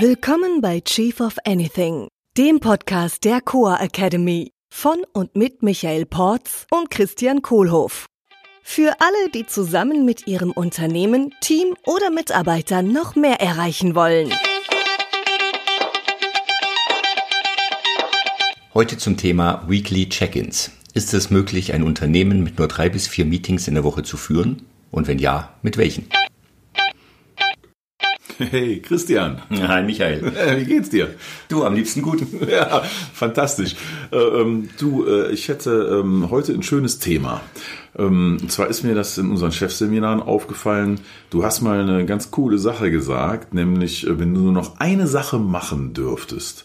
Willkommen 0.00 0.60
bei 0.60 0.80
Chief 0.80 1.20
of 1.20 1.36
Anything, 1.44 2.08
dem 2.36 2.58
Podcast 2.58 3.22
der 3.22 3.40
Coa 3.40 3.76
Academy 3.76 4.50
von 4.68 4.96
und 5.12 5.36
mit 5.36 5.62
Michael 5.62 6.04
Porz 6.04 6.66
und 6.72 6.90
Christian 6.90 7.42
Kohlhoff. 7.42 8.06
Für 8.64 8.96
alle, 8.98 9.30
die 9.32 9.46
zusammen 9.46 10.04
mit 10.04 10.26
ihrem 10.26 10.50
Unternehmen, 10.50 11.32
Team 11.40 11.76
oder 11.86 12.10
Mitarbeitern 12.10 12.92
noch 12.92 13.14
mehr 13.14 13.40
erreichen 13.40 13.94
wollen. 13.94 14.32
Heute 18.74 18.98
zum 18.98 19.16
Thema 19.16 19.62
Weekly 19.68 20.08
Check-ins. 20.08 20.72
Ist 20.92 21.14
es 21.14 21.30
möglich, 21.30 21.72
ein 21.72 21.84
Unternehmen 21.84 22.42
mit 22.42 22.58
nur 22.58 22.66
drei 22.66 22.88
bis 22.88 23.06
vier 23.06 23.26
Meetings 23.26 23.68
in 23.68 23.74
der 23.74 23.84
Woche 23.84 24.02
zu 24.02 24.16
führen? 24.16 24.66
Und 24.90 25.06
wenn 25.06 25.20
ja, 25.20 25.54
mit 25.62 25.76
welchen? 25.76 26.08
Hey, 28.38 28.80
Christian. 28.80 29.42
Hi, 29.50 29.82
Michael. 29.82 30.22
Wie 30.58 30.64
geht's 30.64 30.90
dir? 30.90 31.14
Du, 31.48 31.64
am 31.64 31.74
liebsten 31.74 32.02
gut. 32.02 32.22
Ja, 32.50 32.82
fantastisch. 33.12 33.74
Äh, 34.12 34.16
ähm, 34.16 34.68
du, 34.78 35.06
äh, 35.06 35.32
ich 35.32 35.48
hätte 35.48 36.00
ähm, 36.00 36.30
heute 36.30 36.52
ein 36.52 36.62
schönes 36.62 36.98
Thema. 36.98 37.40
Ähm, 37.96 38.38
und 38.40 38.52
zwar 38.52 38.68
ist 38.68 38.82
mir 38.82 38.94
das 38.94 39.18
in 39.18 39.30
unseren 39.30 39.52
Chefseminaren 39.52 40.20
aufgefallen. 40.20 41.00
Du 41.30 41.44
hast 41.44 41.62
mal 41.62 41.80
eine 41.80 42.06
ganz 42.06 42.30
coole 42.30 42.58
Sache 42.58 42.90
gesagt, 42.90 43.54
nämlich, 43.54 44.06
äh, 44.06 44.18
wenn 44.18 44.34
du 44.34 44.40
nur 44.40 44.52
noch 44.52 44.78
eine 44.78 45.06
Sache 45.06 45.38
machen 45.38 45.94
dürftest, 45.94 46.64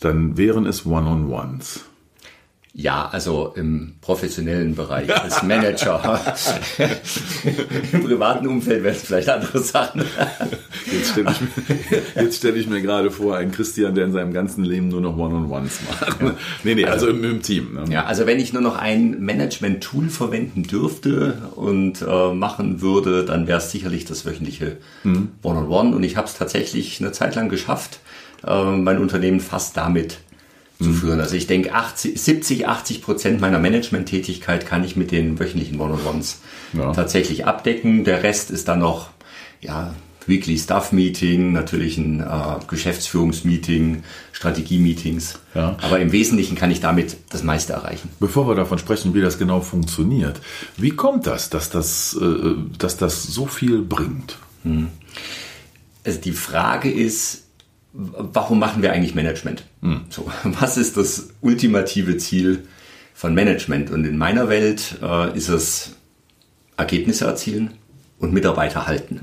dann 0.00 0.36
wären 0.36 0.66
es 0.66 0.86
One-on-Ones. 0.86 1.87
Ja, 2.74 3.08
also 3.08 3.52
im 3.56 3.94
professionellen 4.00 4.74
Bereich 4.74 5.12
als 5.12 5.42
Manager. 5.42 6.20
Im 7.92 8.04
privaten 8.04 8.46
Umfeld 8.46 8.84
wären 8.84 8.94
es 8.94 9.02
vielleicht 9.02 9.28
andere 9.28 9.58
Sachen. 9.60 10.04
Jetzt 10.92 11.10
stelle 11.10 11.34
ich, 12.28 12.36
stell 12.36 12.56
ich 12.56 12.68
mir 12.68 12.80
gerade 12.80 13.10
vor, 13.10 13.36
einen 13.36 13.50
Christian, 13.50 13.94
der 13.94 14.04
in 14.04 14.12
seinem 14.12 14.32
ganzen 14.32 14.64
Leben 14.64 14.88
nur 14.88 15.00
noch 15.00 15.16
One-on-Ones 15.16 15.80
macht. 15.88 16.16
Nee, 16.62 16.74
nee, 16.74 16.84
also, 16.84 17.08
im, 17.08 17.24
im 17.24 17.42
Team. 17.42 17.74
Ne? 17.74 17.84
Ja, 17.90 18.04
also 18.04 18.26
wenn 18.26 18.38
ich 18.38 18.52
nur 18.52 18.62
noch 18.62 18.76
ein 18.76 19.18
Management-Tool 19.20 20.08
verwenden 20.08 20.62
dürfte 20.62 21.50
und 21.56 22.02
äh, 22.02 22.32
machen 22.32 22.80
würde, 22.80 23.24
dann 23.24 23.46
wäre 23.46 23.58
es 23.58 23.70
sicherlich 23.70 24.04
das 24.04 24.24
wöchentliche 24.24 24.76
One-on-One. 25.42 25.96
Und 25.96 26.04
ich 26.04 26.16
habe 26.16 26.28
es 26.28 26.34
tatsächlich 26.34 27.00
eine 27.00 27.12
Zeit 27.12 27.34
lang 27.34 27.48
geschafft, 27.48 28.00
äh, 28.46 28.76
mein 28.76 28.98
Unternehmen 28.98 29.40
fast 29.40 29.76
damit 29.76 30.18
zu 30.80 30.92
führen. 30.92 31.20
Also 31.20 31.34
ich 31.34 31.46
denke, 31.46 31.74
80, 31.74 32.20
70, 32.20 32.68
80 32.68 33.02
Prozent 33.02 33.40
meiner 33.40 33.58
Management-Tätigkeit 33.58 34.64
kann 34.66 34.84
ich 34.84 34.96
mit 34.96 35.10
den 35.10 35.38
wöchentlichen 35.38 35.80
One-on-Ones 35.80 36.40
Ja. 36.72 36.92
tatsächlich 36.92 37.46
abdecken. 37.46 38.04
Der 38.04 38.22
Rest 38.22 38.50
ist 38.50 38.68
dann 38.68 38.78
noch, 38.80 39.10
ja, 39.60 39.94
Weekly 40.26 40.58
Staff 40.58 40.92
Meeting, 40.92 41.52
natürlich 41.52 41.96
ein 41.96 42.20
äh, 42.20 42.24
Geschäftsführungsmeeting, 42.68 44.02
Strategie-Meetings. 44.32 45.38
Ja. 45.54 45.76
Aber 45.80 45.98
im 46.00 46.12
Wesentlichen 46.12 46.54
kann 46.54 46.70
ich 46.70 46.80
damit 46.80 47.16
das 47.30 47.42
meiste 47.42 47.72
erreichen. 47.72 48.10
Bevor 48.20 48.46
wir 48.46 48.54
davon 48.54 48.78
sprechen, 48.78 49.14
wie 49.14 49.22
das 49.22 49.38
genau 49.38 49.60
funktioniert, 49.62 50.40
wie 50.76 50.90
kommt 50.90 51.26
das, 51.26 51.48
dass 51.50 51.70
das, 51.70 52.16
äh, 52.20 52.54
dass 52.78 52.98
das 52.98 53.22
so 53.24 53.46
viel 53.46 53.80
bringt? 53.80 54.36
Also 56.04 56.20
die 56.20 56.32
Frage 56.32 56.90
ist, 56.90 57.44
warum 57.92 58.58
machen 58.58 58.82
wir 58.82 58.92
eigentlich 58.92 59.14
Management? 59.14 59.64
So, 60.10 60.30
was 60.44 60.76
ist 60.76 60.96
das 60.96 61.28
ultimative 61.40 62.16
Ziel 62.16 62.64
von 63.14 63.34
Management? 63.34 63.90
Und 63.90 64.04
in 64.04 64.18
meiner 64.18 64.48
Welt 64.48 64.96
äh, 65.02 65.36
ist 65.36 65.48
es 65.48 65.96
Ergebnisse 66.76 67.24
erzielen 67.24 67.72
und 68.18 68.32
Mitarbeiter 68.32 68.86
halten. 68.86 69.18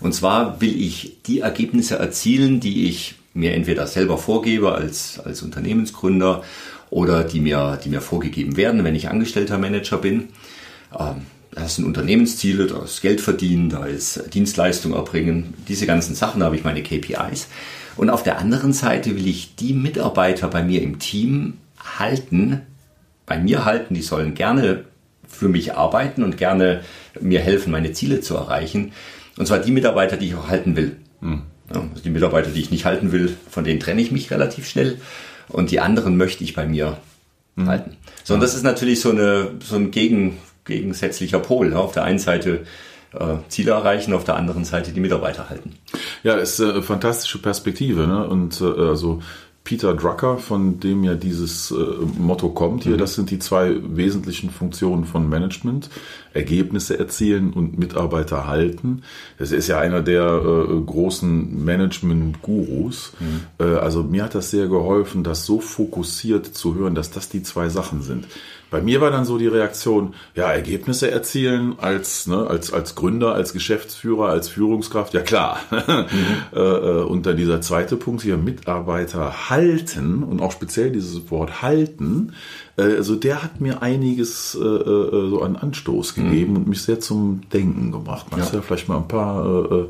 Und 0.00 0.14
zwar 0.14 0.60
will 0.60 0.80
ich 0.80 1.22
die 1.26 1.40
Ergebnisse 1.40 1.98
erzielen, 1.98 2.60
die 2.60 2.88
ich 2.88 3.16
mir 3.34 3.54
entweder 3.54 3.86
selber 3.86 4.18
vorgebe 4.18 4.72
als, 4.72 5.20
als 5.20 5.42
Unternehmensgründer 5.42 6.42
oder 6.90 7.24
die 7.24 7.40
mir, 7.40 7.78
die 7.82 7.88
mir 7.88 8.00
vorgegeben 8.00 8.56
werden, 8.56 8.84
wenn 8.84 8.94
ich 8.94 9.08
angestellter 9.08 9.58
Manager 9.58 9.98
bin. 9.98 10.28
Ähm, 10.98 11.26
Das 11.52 11.76
sind 11.76 11.84
Unternehmensziele, 11.84 12.66
da 12.66 12.84
ist 12.84 13.02
Geld 13.02 13.20
verdienen, 13.20 13.70
da 13.70 13.84
ist 13.84 14.34
Dienstleistung 14.34 14.92
erbringen. 14.92 15.54
Diese 15.68 15.86
ganzen 15.86 16.14
Sachen, 16.14 16.40
da 16.40 16.46
habe 16.46 16.56
ich 16.56 16.64
meine 16.64 16.82
KPIs. 16.82 17.48
Und 17.96 18.08
auf 18.08 18.22
der 18.22 18.38
anderen 18.38 18.72
Seite 18.72 19.16
will 19.16 19.26
ich 19.26 19.56
die 19.56 19.72
Mitarbeiter 19.72 20.48
bei 20.48 20.62
mir 20.62 20.80
im 20.80 20.98
Team 20.98 21.54
halten, 21.98 22.62
bei 23.26 23.38
mir 23.38 23.64
halten, 23.64 23.94
die 23.94 24.02
sollen 24.02 24.34
gerne 24.34 24.84
für 25.28 25.48
mich 25.48 25.74
arbeiten 25.74 26.22
und 26.22 26.36
gerne 26.36 26.82
mir 27.20 27.40
helfen, 27.40 27.70
meine 27.70 27.92
Ziele 27.92 28.20
zu 28.20 28.36
erreichen. 28.36 28.92
Und 29.36 29.46
zwar 29.46 29.58
die 29.58 29.72
Mitarbeiter, 29.72 30.16
die 30.16 30.26
ich 30.26 30.34
auch 30.34 30.48
halten 30.48 30.76
will. 30.76 30.96
Ja, 31.72 31.80
also 31.80 32.02
die 32.02 32.10
Mitarbeiter, 32.10 32.50
die 32.50 32.60
ich 32.60 32.70
nicht 32.70 32.84
halten 32.84 33.12
will, 33.12 33.36
von 33.48 33.64
denen 33.64 33.80
trenne 33.80 34.00
ich 34.00 34.10
mich 34.10 34.30
relativ 34.30 34.68
schnell. 34.68 34.98
Und 35.48 35.70
die 35.70 35.80
anderen 35.80 36.16
möchte 36.16 36.44
ich 36.44 36.54
bei 36.54 36.66
mir 36.66 36.98
halten. 37.66 37.96
So, 38.24 38.34
und 38.34 38.40
das 38.40 38.54
ist 38.54 38.62
natürlich 38.62 39.00
so, 39.00 39.10
eine, 39.10 39.52
so 39.64 39.76
ein 39.76 39.90
Gegen, 39.90 40.38
gegensätzlicher 40.70 41.38
Pol. 41.38 41.72
Ja. 41.72 41.76
Auf 41.76 41.92
der 41.92 42.04
einen 42.04 42.18
Seite 42.18 42.64
äh, 43.12 43.36
Ziele 43.48 43.72
erreichen, 43.72 44.14
auf 44.14 44.24
der 44.24 44.36
anderen 44.36 44.64
Seite 44.64 44.92
die 44.92 45.00
Mitarbeiter 45.00 45.50
halten. 45.50 45.74
Ja, 46.22 46.34
ist 46.34 46.60
äh, 46.60 46.70
eine 46.70 46.82
fantastische 46.82 47.38
Perspektive. 47.38 48.06
Ne? 48.06 48.26
Und 48.26 48.60
äh, 48.60 48.64
also 48.64 49.20
Peter 49.62 49.94
Drucker, 49.94 50.38
von 50.38 50.80
dem 50.80 51.04
ja 51.04 51.14
dieses 51.14 51.70
äh, 51.70 51.74
Motto 52.18 52.48
kommt 52.48 52.84
hier, 52.84 52.96
das 52.96 53.14
sind 53.14 53.30
die 53.30 53.38
zwei 53.38 53.76
wesentlichen 53.82 54.50
Funktionen 54.50 55.04
von 55.04 55.28
Management. 55.28 55.90
Ergebnisse 56.32 56.98
erzielen 56.98 57.52
und 57.52 57.78
Mitarbeiter 57.78 58.46
halten. 58.46 59.02
Das 59.38 59.52
ist 59.52 59.66
ja 59.68 59.78
einer 59.78 60.00
der 60.00 60.24
äh, 60.24 60.80
großen 60.80 61.64
Management-Gurus. 61.64 63.12
Äh, 63.58 63.64
also 63.64 64.02
mir 64.02 64.24
hat 64.24 64.34
das 64.34 64.50
sehr 64.50 64.68
geholfen, 64.68 65.24
das 65.24 65.44
so 65.44 65.60
fokussiert 65.60 66.46
zu 66.46 66.74
hören, 66.74 66.94
dass 66.94 67.10
das 67.10 67.28
die 67.28 67.42
zwei 67.42 67.68
Sachen 67.68 68.02
sind. 68.02 68.28
Bei 68.70 68.80
mir 68.80 69.00
war 69.00 69.10
dann 69.10 69.24
so 69.24 69.38
die 69.38 69.46
Reaktion, 69.46 70.14
ja, 70.34 70.50
Ergebnisse 70.50 71.10
erzielen 71.10 71.74
als, 71.78 72.26
ne, 72.26 72.46
als, 72.46 72.72
als 72.72 72.94
Gründer, 72.94 73.34
als 73.34 73.52
Geschäftsführer, 73.52 74.28
als 74.28 74.48
Führungskraft, 74.48 75.14
ja 75.14 75.22
klar. 75.22 75.60
Äh, 76.52 76.60
und 76.60 77.26
dann 77.26 77.36
dieser 77.36 77.60
zweite 77.60 77.96
Punkt 77.96 78.22
hier, 78.22 78.36
Mitarbeiter 78.36 79.50
halten 79.50 80.22
und 80.22 80.40
auch 80.40 80.52
speziell 80.52 80.90
dieses 80.90 81.30
Wort 81.30 81.62
halten, 81.62 82.32
äh, 82.80 82.96
also 82.96 83.16
der 83.16 83.42
hat 83.42 83.60
mir 83.60 83.82
einiges 83.82 84.54
äh, 84.54 84.64
äh, 84.64 85.30
so 85.30 85.42
an 85.42 85.56
Anstoß 85.56 86.14
gegeben 86.14 86.56
und 86.56 86.68
mich 86.68 86.82
sehr 86.82 87.00
zum 87.00 87.42
Denken 87.52 87.92
gebracht. 87.92 88.26
Magst 88.30 88.52
du 88.52 88.56
ja 88.56 88.62
vielleicht 88.62 88.88
mal 88.88 88.98
ein 88.98 89.08
paar 89.08 89.88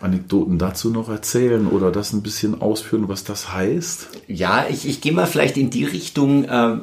Anekdoten 0.00 0.58
dazu 0.58 0.90
noch 0.90 1.08
erzählen 1.08 1.66
oder 1.66 1.90
das 1.90 2.12
ein 2.12 2.22
bisschen 2.22 2.60
ausführen, 2.60 3.08
was 3.08 3.24
das 3.24 3.52
heißt? 3.52 4.08
Ja, 4.28 4.66
ich, 4.68 4.86
ich 4.86 5.00
gehe 5.00 5.12
mal 5.12 5.26
vielleicht 5.26 5.56
in 5.56 5.70
die 5.70 5.84
Richtung, 5.84 6.44
äh, 6.44 6.76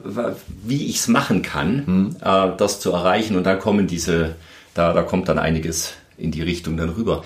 wie 0.64 0.88
ich 0.88 0.98
es 0.98 1.08
machen 1.08 1.42
kann, 1.44 2.16
äh, 2.22 2.58
das 2.58 2.80
zu 2.80 2.92
erreichen. 2.92 3.36
Und 3.36 3.44
da 3.44 3.56
kommen 3.56 3.88
diese, 3.88 4.36
da, 4.74 4.94
da 4.94 5.04
kommt 5.04 5.30
dann 5.30 5.38
einiges 5.38 5.94
in 6.18 6.32
die 6.32 6.42
Richtung 6.42 6.76
dann 6.76 6.90
rüber. 6.90 7.24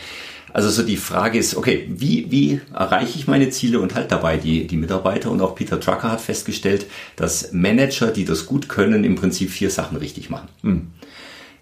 Also 0.53 0.69
so 0.69 0.83
die 0.83 0.97
Frage 0.97 1.37
ist, 1.37 1.55
okay, 1.55 1.87
wie, 1.89 2.31
wie 2.31 2.61
erreiche 2.73 3.19
ich 3.19 3.27
meine 3.27 3.49
Ziele 3.49 3.79
und 3.79 3.95
halt 3.95 4.11
dabei 4.11 4.37
die, 4.37 4.65
die 4.65 4.77
Mitarbeiter? 4.77 5.29
Und 5.29 5.41
auch 5.41 5.55
Peter 5.55 5.77
Drucker 5.77 6.11
hat 6.11 6.21
festgestellt, 6.21 6.87
dass 7.15 7.51
Manager, 7.53 8.07
die 8.07 8.25
das 8.25 8.45
gut 8.45 8.67
können, 8.67 9.03
im 9.03 9.15
Prinzip 9.15 9.51
vier 9.51 9.69
Sachen 9.69 9.97
richtig 9.97 10.29
machen. 10.29 10.47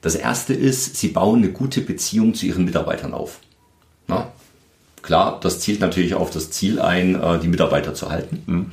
Das 0.02 0.16
erste 0.16 0.54
ist, 0.54 0.96
sie 0.98 1.10
bauen 1.10 1.40
eine 1.40 1.52
gute 1.52 1.82
Beziehung 1.82 2.36
zu 2.36 2.46
ihren 2.46 2.64
Mitarbeitern 2.64 3.14
auf. 3.14 3.40
Klar, 5.06 5.40
das 5.40 5.60
zielt 5.60 5.82
natürlich 5.82 6.16
auf 6.16 6.32
das 6.32 6.50
Ziel 6.50 6.82
ein, 6.82 7.16
äh, 7.16 7.40
die 7.40 7.48
Mitarbeiter 7.48 7.94
zu 7.94 8.10
halten. 8.10 8.72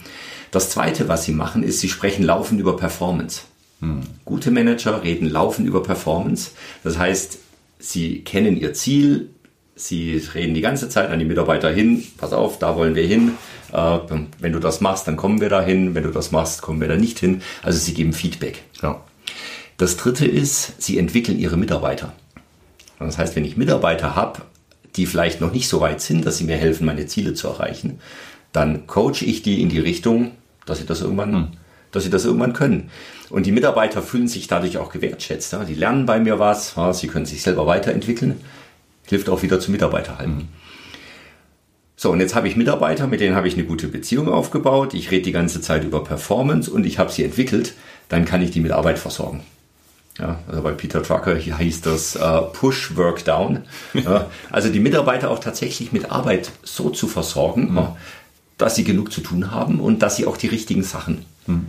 Das 0.50 0.70
zweite, 0.70 1.06
was 1.08 1.24
sie 1.24 1.32
machen, 1.32 1.62
ist, 1.62 1.80
sie 1.80 1.88
sprechen 1.88 2.24
laufend 2.24 2.58
über 2.58 2.76
Performance. 2.76 3.42
Gute 4.24 4.52
Manager 4.52 5.02
reden 5.02 5.28
laufend 5.28 5.66
über 5.66 5.82
Performance. 5.82 6.52
Das 6.84 6.98
heißt, 6.98 7.38
sie 7.80 8.20
kennen 8.20 8.56
ihr 8.56 8.74
Ziel, 8.74 9.30
sie 9.74 10.22
reden 10.34 10.54
die 10.54 10.60
ganze 10.60 10.88
Zeit 10.88 11.10
an 11.10 11.18
die 11.18 11.24
Mitarbeiter 11.24 11.68
hin, 11.68 12.04
pass 12.16 12.32
auf, 12.32 12.60
da 12.60 12.76
wollen 12.76 12.94
wir 12.94 13.04
hin. 13.04 13.32
Äh, 13.72 13.98
wenn 14.38 14.52
du 14.52 14.60
das 14.60 14.80
machst, 14.80 15.08
dann 15.08 15.16
kommen 15.16 15.40
wir 15.40 15.48
da 15.48 15.60
hin. 15.60 15.94
Wenn 15.94 16.04
du 16.04 16.10
das 16.10 16.30
machst, 16.30 16.62
kommen 16.62 16.80
wir 16.80 16.88
da 16.88 16.96
nicht 16.96 17.18
hin. 17.18 17.42
Also 17.62 17.78
sie 17.78 17.92
geben 17.92 18.12
Feedback. 18.12 18.62
Ja. 18.82 19.02
Das 19.78 19.96
dritte 19.96 20.26
ist, 20.26 20.80
sie 20.80 20.96
entwickeln 20.96 21.38
ihre 21.38 21.56
Mitarbeiter. 21.56 22.12
Das 22.98 23.18
heißt, 23.18 23.34
wenn 23.34 23.44
ich 23.44 23.56
Mitarbeiter 23.56 24.14
habe, 24.14 24.42
die 24.96 25.06
vielleicht 25.06 25.40
noch 25.40 25.52
nicht 25.52 25.68
so 25.68 25.80
weit 25.80 26.00
sind, 26.00 26.26
dass 26.26 26.38
sie 26.38 26.44
mir 26.44 26.56
helfen, 26.56 26.86
meine 26.86 27.06
Ziele 27.06 27.34
zu 27.34 27.48
erreichen, 27.48 27.98
dann 28.52 28.86
coache 28.86 29.24
ich 29.24 29.42
die 29.42 29.62
in 29.62 29.68
die 29.68 29.78
Richtung, 29.78 30.32
dass 30.66 30.78
sie 30.78 30.86
das 30.86 31.00
irgendwann, 31.00 31.56
dass 31.90 32.04
sie 32.04 32.10
das 32.10 32.24
irgendwann 32.24 32.52
können. 32.52 32.90
Und 33.30 33.46
die 33.46 33.52
Mitarbeiter 33.52 34.02
fühlen 34.02 34.28
sich 34.28 34.46
dadurch 34.46 34.78
auch 34.78 34.92
gewertschätzt. 34.92 35.52
Ja. 35.52 35.64
Die 35.64 35.74
lernen 35.74 36.06
bei 36.06 36.20
mir 36.20 36.38
was, 36.38 36.76
ja, 36.76 36.92
sie 36.92 37.08
können 37.08 37.26
sich 37.26 37.42
selber 37.42 37.66
weiterentwickeln, 37.66 38.40
hilft 39.06 39.28
auch 39.28 39.42
wieder 39.42 39.58
zu 39.58 39.70
Mitarbeiter 39.70 40.18
halten. 40.18 40.48
So, 41.96 42.10
und 42.10 42.20
jetzt 42.20 42.34
habe 42.34 42.48
ich 42.48 42.56
Mitarbeiter, 42.56 43.06
mit 43.06 43.20
denen 43.20 43.36
habe 43.36 43.46
ich 43.48 43.54
eine 43.54 43.64
gute 43.64 43.88
Beziehung 43.88 44.28
aufgebaut. 44.28 44.92
Ich 44.92 45.10
rede 45.10 45.22
die 45.22 45.32
ganze 45.32 45.60
Zeit 45.60 45.84
über 45.84 46.02
Performance 46.02 46.70
und 46.70 46.84
ich 46.84 46.98
habe 46.98 47.12
sie 47.12 47.22
entwickelt. 47.22 47.74
Dann 48.08 48.24
kann 48.24 48.42
ich 48.42 48.50
die 48.50 48.60
mit 48.60 48.72
Arbeit 48.72 48.98
versorgen. 48.98 49.42
Ja, 50.18 50.40
also 50.46 50.62
bei 50.62 50.72
Peter 50.72 51.00
Drucker 51.00 51.34
hieß 51.36 51.80
das 51.80 52.16
äh, 52.16 52.42
Push 52.52 52.96
Work 52.96 53.24
Down. 53.24 53.62
ja, 53.94 54.26
also 54.50 54.68
die 54.68 54.80
Mitarbeiter 54.80 55.30
auch 55.30 55.38
tatsächlich 55.38 55.92
mit 55.92 56.10
Arbeit 56.10 56.52
so 56.62 56.90
zu 56.90 57.08
versorgen, 57.08 57.72
mhm. 57.72 57.88
dass 58.58 58.74
sie 58.74 58.84
genug 58.84 59.10
zu 59.10 59.22
tun 59.22 59.50
haben 59.50 59.80
und 59.80 60.02
dass 60.02 60.16
sie 60.16 60.26
auch 60.26 60.36
die 60.36 60.48
richtigen 60.48 60.82
Sachen 60.82 61.24
mhm. 61.46 61.66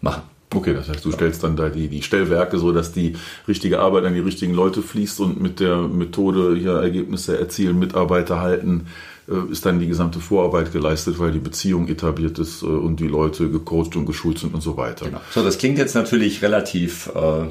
machen. 0.00 0.22
Okay, 0.54 0.72
das 0.72 0.88
heißt, 0.88 1.04
du 1.04 1.12
stellst 1.12 1.42
dann 1.42 1.56
da 1.56 1.68
die, 1.68 1.88
die 1.88 2.02
Stellwerke 2.02 2.58
so, 2.58 2.72
dass 2.72 2.92
die 2.92 3.16
richtige 3.48 3.80
Arbeit 3.80 4.04
an 4.04 4.14
die 4.14 4.20
richtigen 4.20 4.54
Leute 4.54 4.80
fließt 4.80 5.20
und 5.20 5.40
mit 5.40 5.60
der 5.60 5.76
Methode 5.82 6.56
hier 6.56 6.74
Ergebnisse 6.74 7.38
erzielen, 7.38 7.78
Mitarbeiter 7.78 8.40
halten, 8.40 8.86
äh, 9.28 9.50
ist 9.50 9.66
dann 9.66 9.80
die 9.80 9.88
gesamte 9.88 10.20
Vorarbeit 10.20 10.72
geleistet, 10.72 11.18
weil 11.18 11.32
die 11.32 11.40
Beziehung 11.40 11.88
etabliert 11.88 12.38
ist 12.38 12.62
äh, 12.62 12.66
und 12.66 13.00
die 13.00 13.08
Leute 13.08 13.50
gecoacht 13.50 13.96
und 13.96 14.06
geschult 14.06 14.38
sind 14.38 14.54
und 14.54 14.62
so 14.62 14.76
weiter. 14.76 15.06
Genau. 15.06 15.20
So, 15.30 15.42
das 15.42 15.58
klingt 15.58 15.78
jetzt 15.78 15.94
natürlich 15.94 16.42
relativ 16.42 17.10
äh, 17.14 17.46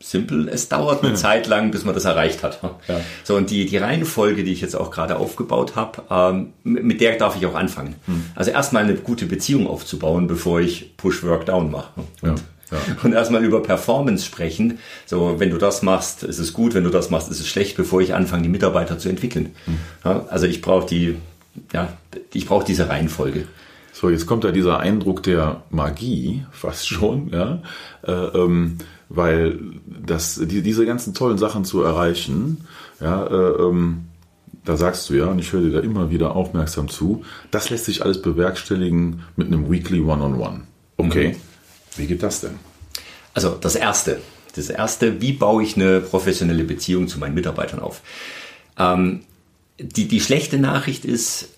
simpel. 0.00 0.48
Es 0.48 0.68
dauert 0.68 1.02
eine 1.02 1.12
ja. 1.12 1.16
Zeit 1.16 1.46
lang, 1.46 1.70
bis 1.70 1.84
man 1.84 1.94
das 1.94 2.04
erreicht 2.04 2.42
hat. 2.42 2.60
Ja. 2.88 3.00
So, 3.24 3.36
und 3.36 3.50
die, 3.50 3.66
die 3.66 3.76
Reihenfolge, 3.76 4.44
die 4.44 4.52
ich 4.52 4.60
jetzt 4.60 4.76
auch 4.76 4.90
gerade 4.90 5.16
aufgebaut 5.16 5.74
habe, 5.74 6.02
ähm, 6.10 6.52
mit 6.64 7.00
der 7.00 7.16
darf 7.16 7.36
ich 7.36 7.46
auch 7.46 7.54
anfangen. 7.54 7.96
Hm. 8.06 8.26
Also 8.34 8.50
erstmal 8.50 8.84
eine 8.84 8.94
gute 8.94 9.26
Beziehung 9.26 9.66
aufzubauen, 9.66 10.26
bevor 10.26 10.60
ich 10.60 10.96
Push-Work-Down 10.96 11.70
mache. 11.70 11.90
Ja. 12.22 12.34
Ja. 12.70 12.78
Und 13.04 13.12
erstmal 13.12 13.44
über 13.44 13.62
Performance 13.62 14.24
sprechen. 14.24 14.80
So, 15.06 15.38
wenn 15.38 15.50
du 15.50 15.58
das 15.58 15.82
machst, 15.82 16.24
ist 16.24 16.40
es 16.40 16.52
gut, 16.52 16.74
wenn 16.74 16.82
du 16.82 16.90
das 16.90 17.10
machst, 17.10 17.30
ist 17.30 17.38
es 17.38 17.46
schlecht, 17.46 17.76
bevor 17.76 18.00
ich 18.00 18.12
anfange, 18.12 18.42
die 18.42 18.48
Mitarbeiter 18.48 18.98
zu 18.98 19.08
entwickeln. 19.08 19.54
Ja, 20.04 20.26
also 20.30 20.46
ich 20.46 20.62
brauche 20.62 20.86
die, 20.86 21.16
ja, 21.72 21.96
ich 22.32 22.46
brauche 22.46 22.64
diese 22.64 22.88
Reihenfolge. 22.88 23.46
So, 23.92 24.10
jetzt 24.10 24.26
kommt 24.26 24.44
da 24.44 24.50
dieser 24.50 24.80
Eindruck 24.80 25.22
der 25.22 25.62
Magie, 25.70 26.44
fast 26.50 26.88
schon, 26.88 27.30
ja, 27.32 27.62
äh, 28.06 28.12
ähm, 28.12 28.78
weil 29.08 29.58
das, 29.86 30.40
die, 30.42 30.62
diese 30.62 30.86
ganzen 30.86 31.14
tollen 31.14 31.38
Sachen 31.38 31.64
zu 31.64 31.82
erreichen, 31.82 32.66
ja, 33.00 33.26
äh, 33.26 33.62
ähm, 33.62 34.06
da 34.64 34.76
sagst 34.76 35.08
du 35.08 35.14
ja, 35.14 35.26
und 35.26 35.38
ich 35.38 35.52
höre 35.52 35.62
dir 35.62 35.72
da 35.72 35.80
immer 35.80 36.10
wieder 36.10 36.34
aufmerksam 36.34 36.88
zu, 36.88 37.24
das 37.50 37.70
lässt 37.70 37.84
sich 37.84 38.02
alles 38.02 38.20
bewerkstelligen 38.20 39.22
mit 39.36 39.46
einem 39.46 39.70
Weekly 39.70 40.00
One-on-One. 40.00 40.34
-on 40.34 40.58
-One. 40.58 40.60
Okay. 40.96 41.28
Mhm. 41.28 41.36
Wie 41.96 42.06
geht 42.06 42.22
das 42.22 42.40
denn? 42.40 42.58
Also 43.32 43.56
das 43.60 43.76
Erste. 43.76 44.20
Das 44.54 44.70
Erste, 44.70 45.20
wie 45.20 45.32
baue 45.32 45.62
ich 45.62 45.76
eine 45.76 46.00
professionelle 46.00 46.64
Beziehung 46.64 47.08
zu 47.08 47.18
meinen 47.18 47.34
Mitarbeitern 47.34 47.80
auf? 47.80 48.00
Ähm, 48.78 49.20
die, 49.78 50.08
die 50.08 50.20
schlechte 50.20 50.58
Nachricht 50.58 51.04
ist, 51.04 51.50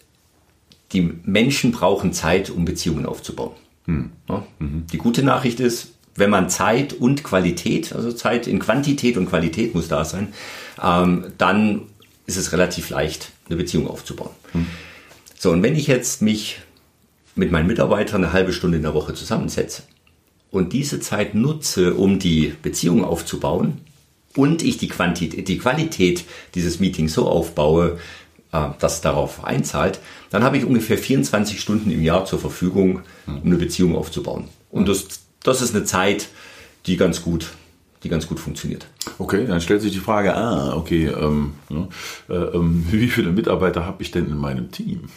die 0.93 1.13
Menschen 1.25 1.73
brauchen 1.73 2.13
Zeit, 2.13 2.51
um 2.51 2.65
Beziehungen 2.65 3.07
aufzubauen. 3.07 3.53
Hm. 3.85 4.11
Ja? 4.29 4.45
Mhm. 4.59 4.87
Die 4.93 4.99
gute 4.99 5.23
Nachricht 5.23 5.61
ist, 5.61 5.95
wenn 6.19 6.31
man 6.31 6.51
Zeit 6.51 6.93
und 6.93 7.25
Qualität, 7.25 7.93
also 7.93 8.13
Zeit 8.13 8.47
in 8.47 8.59
Quantität 8.59 9.17
und 9.17 9.27
Qualität 9.27 9.75
muss 9.75 9.89
da 9.89 10.05
sein, 10.05 10.29
ähm, 10.83 11.27
dann 11.39 11.83
ist 12.27 12.37
es 12.37 12.53
relativ 12.53 12.91
leicht, 12.91 13.33
eine 13.49 13.57
Beziehung 13.57 13.89
aufzubauen. 13.89 14.31
Hm. 14.53 14.67
So, 15.39 15.51
und 15.51 15.63
wenn 15.63 15.77
ich 15.77 15.87
jetzt 15.87 16.21
mich 16.23 16.61
mit 17.35 17.53
meinen 17.53 17.69
Mitarbeitern 17.69 18.25
eine 18.25 18.33
halbe 18.33 18.53
Stunde 18.53 18.77
in 18.77 18.83
der 18.83 18.95
Woche 18.95 19.15
zusammensetze, 19.15 19.83
und 20.51 20.73
diese 20.73 21.01
Zeit 21.01 21.35
nutze, 21.35 21.95
um 21.95 22.19
die 22.19 22.55
Beziehung 22.63 23.05
aufzubauen 23.05 23.81
und 24.35 24.63
ich 24.63 24.79
die, 24.79 24.89
Quantität, 24.89 25.49
die 25.49 25.59
Qualität 25.59 26.25
dieses 26.55 26.81
Meetings 26.81 27.13
so 27.13 27.29
aufbaue, 27.29 27.99
äh, 28.53 28.69
dass 28.79 29.01
darauf 29.01 29.45
einzahlt, 29.45 30.01
dann 30.31 30.43
habe 30.43 30.57
ich 30.57 30.65
ungefähr 30.65 30.99
24 30.99 31.61
Stunden 31.61 31.91
im 31.91 32.03
Jahr 32.03 32.25
zur 32.25 32.39
Verfügung, 32.39 33.03
um 33.27 33.43
eine 33.45 33.57
Beziehung 33.57 33.95
aufzubauen. 33.95 34.49
Und 34.71 34.89
das, 34.89 35.07
das 35.49 35.63
ist 35.63 35.75
eine 35.75 35.85
Zeit, 35.85 36.29
die 36.87 36.97
ganz 36.97 37.23
gut 37.23 37.51
die 38.05 38.09
ganz 38.09 38.27
gut 38.27 38.39
funktioniert. 38.39 38.87
Okay, 39.19 39.47
dann 39.47 39.61
stellt 39.61 39.83
sich 39.83 39.93
die 39.93 39.99
Frage, 39.99 40.35
ah, 40.35 40.75
okay, 40.77 41.07
ähm, 41.07 41.55
äh, 42.29 42.33
äh, 42.33 42.51
wie 42.63 43.09
viele 43.09 43.31
Mitarbeiter 43.31 43.85
habe 43.85 44.03
ich 44.03 44.11
denn 44.11 44.27
in 44.27 44.37
meinem 44.37 44.71
Team? 44.71 45.09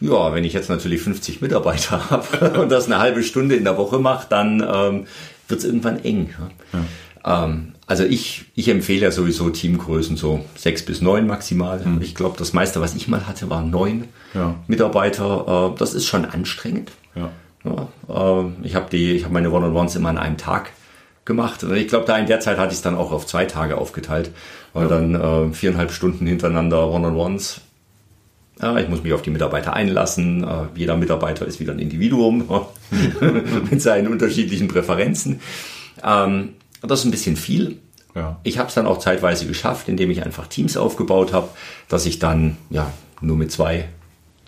Ja, 0.00 0.34
wenn 0.34 0.44
ich 0.44 0.52
jetzt 0.52 0.68
natürlich 0.68 1.00
50 1.00 1.40
Mitarbeiter 1.40 2.10
habe 2.10 2.60
und 2.60 2.70
das 2.70 2.86
eine 2.86 2.98
halbe 2.98 3.22
Stunde 3.22 3.54
in 3.54 3.64
der 3.64 3.78
Woche 3.78 3.98
mache, 3.98 4.26
dann 4.28 4.60
ähm, 4.60 5.06
wird 5.48 5.60
es 5.60 5.64
irgendwann 5.64 6.00
eng. 6.00 6.34
Ja. 7.24 7.44
Ähm, 7.44 7.72
also 7.86 8.04
ich, 8.04 8.46
ich 8.54 8.68
empfehle 8.68 9.02
ja 9.02 9.10
sowieso 9.12 9.50
Teamgrößen 9.50 10.16
so 10.16 10.44
sechs 10.56 10.84
bis 10.84 11.02
neun 11.02 11.26
maximal. 11.26 11.80
Mhm. 11.84 12.02
Ich 12.02 12.14
glaube, 12.14 12.36
das 12.36 12.52
meiste, 12.52 12.80
was 12.80 12.94
ich 12.94 13.06
mal 13.06 13.26
hatte, 13.26 13.48
waren 13.48 13.70
neun 13.70 14.08
ja. 14.34 14.56
Mitarbeiter. 14.66 15.72
Äh, 15.72 15.78
das 15.78 15.94
ist 15.94 16.06
schon 16.06 16.24
anstrengend. 16.24 16.90
Ja. 17.14 17.30
Ja 17.64 17.88
äh, 18.08 18.44
ich 18.62 18.74
habe 18.74 18.90
die, 18.90 19.12
ich 19.12 19.24
habe 19.24 19.34
meine 19.34 19.50
One-on-Ones 19.50 19.96
immer 19.96 20.08
an 20.08 20.18
einem 20.18 20.36
Tag 20.36 20.70
gemacht. 21.24 21.62
Ich 21.62 21.88
glaube, 21.88 22.06
da 22.06 22.16
in 22.18 22.26
der 22.26 22.40
Zeit 22.40 22.58
hatte 22.58 22.72
ich 22.72 22.78
es 22.78 22.82
dann 22.82 22.96
auch 22.96 23.12
auf 23.12 23.26
zwei 23.26 23.44
Tage 23.44 23.78
aufgeteilt, 23.78 24.32
weil 24.72 24.88
dann 24.88 25.14
äh, 25.14 25.52
viereinhalb 25.54 25.92
Stunden 25.92 26.26
hintereinander 26.26 26.88
One-on-Ones 26.90 27.60
ja, 28.60 28.78
ich 28.78 28.88
muss 28.88 29.02
mich 29.02 29.12
auf 29.12 29.22
die 29.22 29.30
Mitarbeiter 29.30 29.72
einlassen. 29.74 30.44
Äh, 30.44 30.66
jeder 30.76 30.96
Mitarbeiter 30.96 31.46
ist 31.46 31.58
wieder 31.58 31.72
ein 31.72 31.78
Individuum 31.78 32.48
mit 33.70 33.82
seinen 33.82 34.08
unterschiedlichen 34.08 34.68
Präferenzen. 34.68 35.40
Ähm, 36.02 36.50
das 36.80 37.00
ist 37.00 37.06
ein 37.06 37.10
bisschen 37.10 37.36
viel. 37.36 37.78
Ja. 38.14 38.38
Ich 38.42 38.58
habe 38.58 38.68
es 38.68 38.74
dann 38.74 38.86
auch 38.86 38.98
zeitweise 38.98 39.46
geschafft, 39.46 39.88
indem 39.88 40.10
ich 40.10 40.24
einfach 40.24 40.46
Teams 40.46 40.76
aufgebaut 40.76 41.32
habe, 41.32 41.48
dass 41.88 42.06
ich 42.06 42.18
dann 42.18 42.56
ja 42.70 42.92
nur 43.20 43.36
mit 43.36 43.50
zwei 43.50 43.88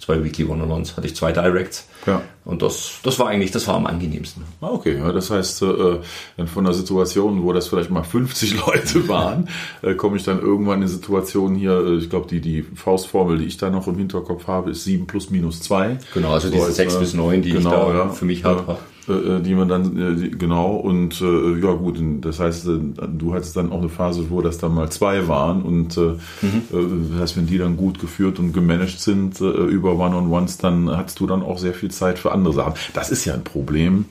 zwei 0.05 0.23
Weekly 0.23 0.45
One-on-Ones, 0.45 0.97
hatte 0.97 1.07
ich 1.07 1.17
zwei 1.17 1.33
Directs. 1.33 1.89
Ja. 2.07 2.21
Und 2.45 2.61
das, 2.61 3.01
das 3.03 3.19
war 3.19 3.29
eigentlich, 3.29 3.53
das 3.53 3.67
war 3.67 3.77
am 3.77 3.87
angenehmsten. 3.87 4.45
Ah, 4.61 4.69
okay, 4.69 4.99
ja, 4.99 5.13
das 5.13 5.31
heißt, 5.31 5.63
äh, 5.63 6.47
von 6.47 6.67
einer 6.67 6.75
Situation, 6.75 7.43
wo 7.43 7.53
das 7.55 7.69
vielleicht 7.69 7.91
mal 7.91 8.03
50 8.03 8.67
Leute 8.67 9.09
waren, 9.09 9.49
äh, 9.81 9.95
komme 9.95 10.19
ich 10.19 10.25
dann 10.25 10.41
irgendwann 10.41 10.83
in 10.83 10.89
Situationen 10.89 11.57
hier, 11.57 11.73
äh, 11.73 11.97
ich 11.97 12.11
glaube, 12.11 12.29
die, 12.29 12.41
die 12.41 12.63
Faustformel, 12.63 13.39
die 13.39 13.47
ich 13.47 13.57
da 13.57 13.71
noch 13.71 13.87
im 13.87 13.97
Hinterkopf 13.97 14.47
habe, 14.47 14.71
ist 14.71 14.85
7 14.85 15.07
plus 15.07 15.31
minus 15.31 15.61
2. 15.61 15.99
Genau, 16.13 16.33
also 16.33 16.49
so 16.49 16.55
diese 16.55 16.73
6 16.73 16.99
bis 16.99 17.15
9, 17.15 17.41
die 17.41 17.53
genau, 17.53 17.71
ich 17.71 17.77
da 17.77 17.95
ja, 17.95 18.09
für 18.11 18.27
mich 18.27 18.45
habe. 18.45 18.79
Äh, 19.09 19.13
äh, 19.13 19.41
die 19.41 19.55
man 19.55 19.69
dann, 19.69 19.97
äh, 19.97 20.29
genau, 20.31 20.77
und 20.77 21.21
äh, 21.21 21.61
ja 21.61 21.73
gut, 21.73 21.99
das 22.23 22.41
heißt, 22.41 22.69
äh, 22.69 22.79
du 23.09 23.35
hattest 23.35 23.57
dann 23.57 23.71
auch 23.71 23.81
eine 23.81 23.89
Phase, 23.91 24.31
wo 24.31 24.41
das 24.41 24.59
dann 24.59 24.75
mal 24.75 24.91
zwei 24.91 25.29
waren 25.29 25.63
und 25.63 25.97
mhm. 25.97 27.11
das 27.13 27.21
heißt, 27.21 27.37
wenn 27.37 27.47
die 27.47 27.59
dann 27.59 27.77
gut 27.77 27.99
geführt 27.99 28.39
und 28.39 28.53
gemanagt 28.53 29.01
sind 29.01 29.41
über 29.41 29.99
One-on-Ones, 29.99 30.59
dann 30.59 30.91
hattest 30.97 31.21
du 31.21 31.27
dann 31.27 31.43
auch 31.43 31.59
sehr 31.59 31.75
viel 31.75 31.91
Zeit 31.91 32.19
für 32.19 32.33
andere 32.33 32.55
Sachen. 32.55 32.75
Das 32.95 33.11
ist 33.11 33.25
ja 33.25 33.35
ein 33.35 33.45
Problem, 33.45 34.07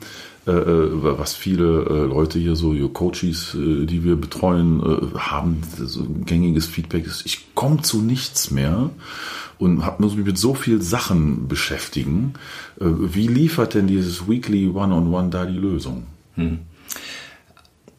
was 0.46 1.34
viele 1.34 2.06
Leute 2.06 2.38
hier 2.38 2.54
so, 2.54 2.74
Coaches, 2.88 3.56
die 3.56 4.04
wir 4.04 4.16
betreuen, 4.16 4.82
haben, 5.16 5.62
so 5.78 6.06
gängiges 6.26 6.66
Feedback 6.66 7.06
ist, 7.06 7.24
ich 7.24 7.54
komme 7.54 7.80
zu 7.82 8.02
nichts 8.02 8.50
mehr 8.50 8.90
und 9.58 9.84
hab, 9.84 10.00
muss 10.00 10.16
mich 10.16 10.26
mit 10.26 10.38
so 10.38 10.54
vielen 10.54 10.82
Sachen 10.82 11.48
beschäftigen. 11.48 12.34
Äh, 12.80 12.86
wie 12.86 13.28
liefert 13.28 13.74
denn 13.74 13.86
dieses 13.86 14.28
Weekly 14.28 14.68
One-on-One 14.68 15.06
-on 15.06 15.26
-One 15.26 15.30
da 15.30 15.46
die 15.46 15.58
Lösung? 15.58 16.04
Hm. 16.34 16.58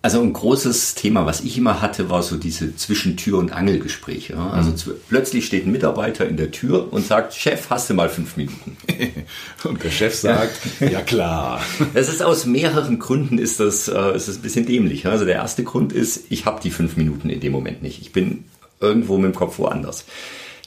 Also 0.05 0.21
ein 0.21 0.33
großes 0.33 0.93
Thema, 0.93 1.25
was 1.25 1.41
ich 1.41 1.57
immer 1.57 1.81
hatte, 1.81 2.12
war 2.12 2.21
so 2.21 2.38
diese 2.38 2.75
Zwischentür- 2.75 3.39
und 3.39 3.51
Angelgespräche. 3.51 4.38
Also 4.38 4.69
mhm. 4.69 4.97
plötzlich 5.09 5.47
steht 5.47 5.65
ein 5.65 5.71
Mitarbeiter 5.71 6.27
in 6.27 6.38
der 6.38 6.51
Tür 6.51 6.93
und 6.93 7.07
sagt, 7.07 7.33
Chef, 7.33 7.71
hast 7.71 7.89
du 7.89 7.95
mal 7.95 8.07
fünf 8.07 8.38
Minuten? 8.38 8.77
und 9.63 9.83
der 9.83 9.89
Chef 9.89 10.13
sagt, 10.13 10.59
ja 10.79 11.01
klar. 11.01 11.59
Das 11.95 12.07
ist 12.07 12.21
aus 12.21 12.45
mehreren 12.45 13.00
Gründen 13.00 13.39
ist 13.39 13.59
das, 13.59 13.88
äh, 13.88 14.15
ist 14.15 14.27
das 14.27 14.35
ein 14.35 14.43
bisschen 14.43 14.67
dämlich. 14.67 15.07
Also 15.07 15.25
der 15.25 15.38
erste 15.38 15.63
Grund 15.63 15.91
ist, 15.91 16.25
ich 16.29 16.45
habe 16.45 16.62
die 16.62 16.69
fünf 16.69 16.97
Minuten 16.97 17.31
in 17.31 17.39
dem 17.39 17.51
Moment 17.51 17.81
nicht. 17.81 18.00
Ich 18.00 18.13
bin 18.13 18.43
irgendwo 18.79 19.17
mit 19.17 19.33
dem 19.33 19.35
Kopf 19.35 19.57
woanders. 19.57 20.05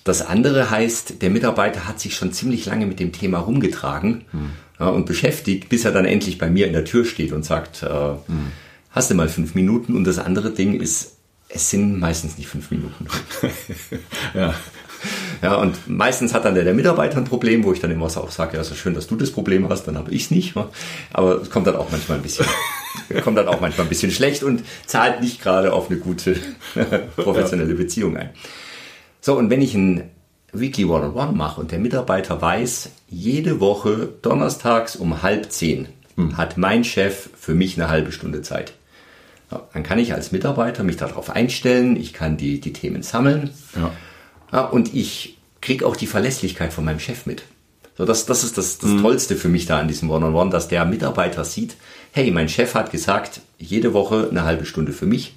Das 0.02 0.21
andere 0.21 0.73
heißt, 0.73 1.23
der 1.23 1.30
Mitarbeiter 1.30 1.87
hat 1.87 2.00
sich 2.00 2.16
schon 2.16 2.33
ziemlich 2.33 2.66
lange 2.66 2.87
mit 2.87 2.99
dem 2.99 3.12
Thema 3.12 3.38
rumgetragen 3.38 4.25
hm. 4.33 4.50
ja, 4.80 4.88
und 4.88 5.07
beschäftigt, 5.07 5.68
bis 5.68 5.85
er 5.85 5.92
dann 5.92 6.07
endlich 6.07 6.38
bei 6.38 6.50
mir 6.50 6.66
in 6.66 6.73
der 6.73 6.85
Tür 6.85 7.04
steht 7.04 7.30
und 7.30 7.45
sagt, 7.45 7.85
äh, 7.85 7.87
hm. 7.87 8.50
Hast 8.90 9.11
du 9.11 9.14
mal 9.14 9.28
fünf 9.28 9.54
Minuten? 9.54 9.95
Und 9.95 10.04
das 10.04 10.18
andere 10.18 10.50
Ding 10.50 10.80
ist, 10.80 11.16
es 11.49 11.71
sind 11.71 11.99
meistens 11.99 12.37
nicht 12.38 12.49
fünf 12.49 12.71
Minuten. 12.71 13.07
ja. 14.35 14.54
Ja, 15.42 15.54
und 15.54 15.88
meistens 15.88 16.35
hat 16.35 16.45
dann 16.45 16.54
der, 16.54 16.64
der, 16.64 16.75
Mitarbeiter 16.75 17.18
ein 17.18 17.25
Problem, 17.25 17.62
wo 17.62 17.73
ich 17.73 17.78
dann 17.78 17.92
immer 17.92 18.07
auch 18.07 18.30
sage, 18.30 18.57
ja, 18.57 18.61
ist 18.61 18.76
schön, 18.76 18.95
dass 18.95 19.07
du 19.07 19.14
das 19.14 19.30
Problem 19.30 19.68
hast, 19.68 19.85
dann 19.85 19.97
habe 19.97 20.11
ich 20.11 20.25
es 20.25 20.30
nicht. 20.33 20.54
Aber 21.12 21.40
es 21.40 21.50
kommt 21.50 21.68
dann 21.68 21.76
auch 21.76 21.90
manchmal 21.92 22.18
ein 22.18 22.23
bisschen, 22.23 22.47
kommt 23.23 23.38
dann 23.38 23.47
auch 23.47 23.61
manchmal 23.61 23.87
ein 23.87 23.88
bisschen 23.88 24.11
schlecht 24.11 24.42
und 24.42 24.64
zahlt 24.87 25.21
nicht 25.21 25.40
gerade 25.40 25.73
auf 25.73 25.90
eine 25.90 26.00
gute 26.00 26.37
professionelle 27.16 27.75
Beziehung 27.75 28.16
ein. 28.16 28.30
So, 29.21 29.38
und 29.38 29.50
wenn 29.50 29.62
ich 29.62 29.75
ein 29.75 30.11
Weekly 30.52 30.87
One-on-One 30.87 31.33
mache 31.33 31.61
und 31.61 31.71
der 31.71 31.78
Mitarbeiter 31.78 32.40
weiß, 32.40 32.90
jede 33.09 33.61
Woche 33.61 34.09
donnerstags 34.23 34.97
um 34.97 35.23
halb 35.23 35.52
zehn 35.52 35.88
hm. 36.16 36.37
hat 36.37 36.57
mein 36.57 36.85
Chef 36.85 37.30
für 37.38 37.54
mich 37.54 37.78
eine 37.78 37.88
halbe 37.88 38.12
Stunde 38.12 38.42
Zeit. 38.42 38.73
Ja, 39.50 39.62
dann 39.73 39.83
kann 39.83 39.99
ich 39.99 40.12
als 40.12 40.33
Mitarbeiter 40.33 40.85
mich 40.85 40.97
darauf 40.97 41.31
einstellen, 41.31 41.97
ich 41.97 42.12
kann 42.12 42.37
die, 42.37 42.61
die 42.61 42.73
Themen 42.73 43.02
sammeln 43.02 43.50
ja. 43.75 43.90
Ja, 44.52 44.64
und 44.64 44.95
ich 44.95 45.38
kriege 45.61 45.87
auch 45.87 45.97
die 45.97 46.07
Verlässlichkeit 46.07 46.73
von 46.73 46.85
meinem 46.85 47.00
Chef 47.00 47.26
mit. 47.26 47.45
So, 47.97 48.05
das, 48.05 48.26
das 48.26 48.45
ist 48.45 48.57
das, 48.59 48.78
das 48.78 48.90
mhm. 48.90 49.02
Tollste 49.02 49.37
für 49.37 49.49
mich 49.49 49.67
da 49.67 49.78
an 49.81 49.88
diesem 49.88 50.11
One-on-One, 50.11 50.38
-on 50.38 50.47
-One, 50.47 50.50
dass 50.50 50.69
der 50.69 50.85
Mitarbeiter 50.85 51.45
sieht, 51.45 51.76
hey, 52.12 52.31
mein 52.31 52.49
Chef 52.49 52.75
hat 52.75 52.93
gesagt, 52.93 53.40
jede 53.59 53.93
Woche 53.93 54.28
eine 54.31 54.45
halbe 54.45 54.67
Stunde 54.67 54.93
für 54.93 55.07
mich 55.07 55.37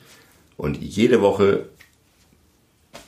und 0.57 0.77
jede 0.77 1.21
Woche 1.21 1.65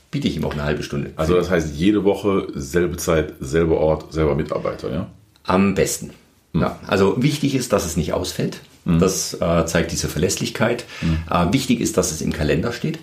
biete 0.09 0.27
ich 0.27 0.37
ihm 0.37 0.45
auch 0.45 0.53
eine 0.53 0.63
halbe 0.63 0.83
Stunde. 0.83 1.11
Also 1.15 1.35
das 1.35 1.49
heißt, 1.49 1.75
jede 1.75 2.03
Woche 2.03 2.47
selbe 2.53 2.97
Zeit, 2.97 3.33
selber 3.39 3.77
Ort, 3.77 4.13
selber 4.13 4.35
Mitarbeiter, 4.35 4.91
ja? 4.91 5.09
Am 5.43 5.75
besten. 5.75 6.11
Ja, 6.53 6.79
also 6.87 7.21
wichtig 7.21 7.55
ist, 7.55 7.73
dass 7.73 7.85
es 7.85 7.97
nicht 7.97 8.13
ausfällt. 8.13 8.61
Das 8.85 9.33
äh, 9.35 9.65
zeigt 9.65 9.91
diese 9.91 10.07
Verlässlichkeit. 10.09 10.85
Äh, 11.29 11.53
wichtig 11.53 11.79
ist, 11.79 11.97
dass 11.97 12.11
es 12.11 12.21
im 12.21 12.33
Kalender 12.33 12.71
steht. 12.73 12.99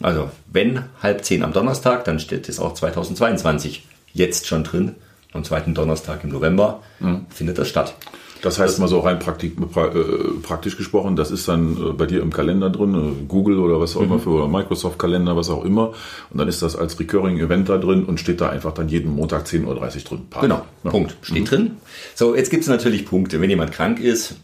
Also 0.00 0.30
wenn 0.52 0.82
halb 1.02 1.24
zehn 1.24 1.42
am 1.42 1.52
Donnerstag, 1.52 2.04
dann 2.04 2.18
steht 2.20 2.48
es 2.48 2.58
auch 2.60 2.74
2022 2.74 3.86
jetzt 4.12 4.46
schon 4.46 4.64
drin. 4.64 4.94
Am 5.32 5.42
zweiten 5.44 5.74
Donnerstag 5.74 6.22
im 6.24 6.30
November 6.30 6.80
findet 7.30 7.58
das 7.58 7.68
statt. 7.68 7.94
Das 8.42 8.58
heißt 8.58 8.78
mal 8.78 8.86
so 8.88 9.00
rein 9.00 9.18
äh, 9.18 9.20
praktisch 10.42 10.76
gesprochen, 10.76 11.16
das 11.16 11.30
ist 11.30 11.48
dann 11.48 11.76
äh, 11.76 11.92
bei 11.92 12.06
dir 12.06 12.20
im 12.20 12.32
Kalender 12.32 12.70
drin, 12.70 12.94
äh, 12.94 13.24
Google 13.26 13.58
oder 13.58 13.80
was 13.80 13.96
auch 13.96 14.02
immer 14.02 14.18
für 14.18 14.30
oder 14.30 14.46
Microsoft 14.46 14.98
Kalender, 14.98 15.36
was 15.36 15.48
auch 15.48 15.64
immer. 15.64 15.94
Und 16.30 16.38
dann 16.38 16.46
ist 16.46 16.62
das 16.62 16.76
als 16.76 17.00
Recurring 17.00 17.38
Event 17.38 17.68
da 17.68 17.78
drin 17.78 18.04
und 18.04 18.20
steht 18.20 18.40
da 18.40 18.50
einfach 18.50 18.72
dann 18.72 18.88
jeden 18.88 19.10
Montag 19.14 19.46
10.30 19.46 19.64
Uhr 19.66 19.74
drin. 20.04 20.26
Passt. 20.30 20.42
Genau, 20.42 20.62
Ja. 20.84 20.90
Punkt. 20.90 21.16
Steht 21.22 21.50
drin. 21.50 21.72
So, 22.14 22.36
jetzt 22.36 22.50
gibt 22.50 22.62
es 22.62 22.68
natürlich 22.68 23.06
Punkte. 23.06 23.40
Wenn 23.40 23.50
jemand 23.50 23.72
krank 23.72 24.00
ist, 24.00 24.36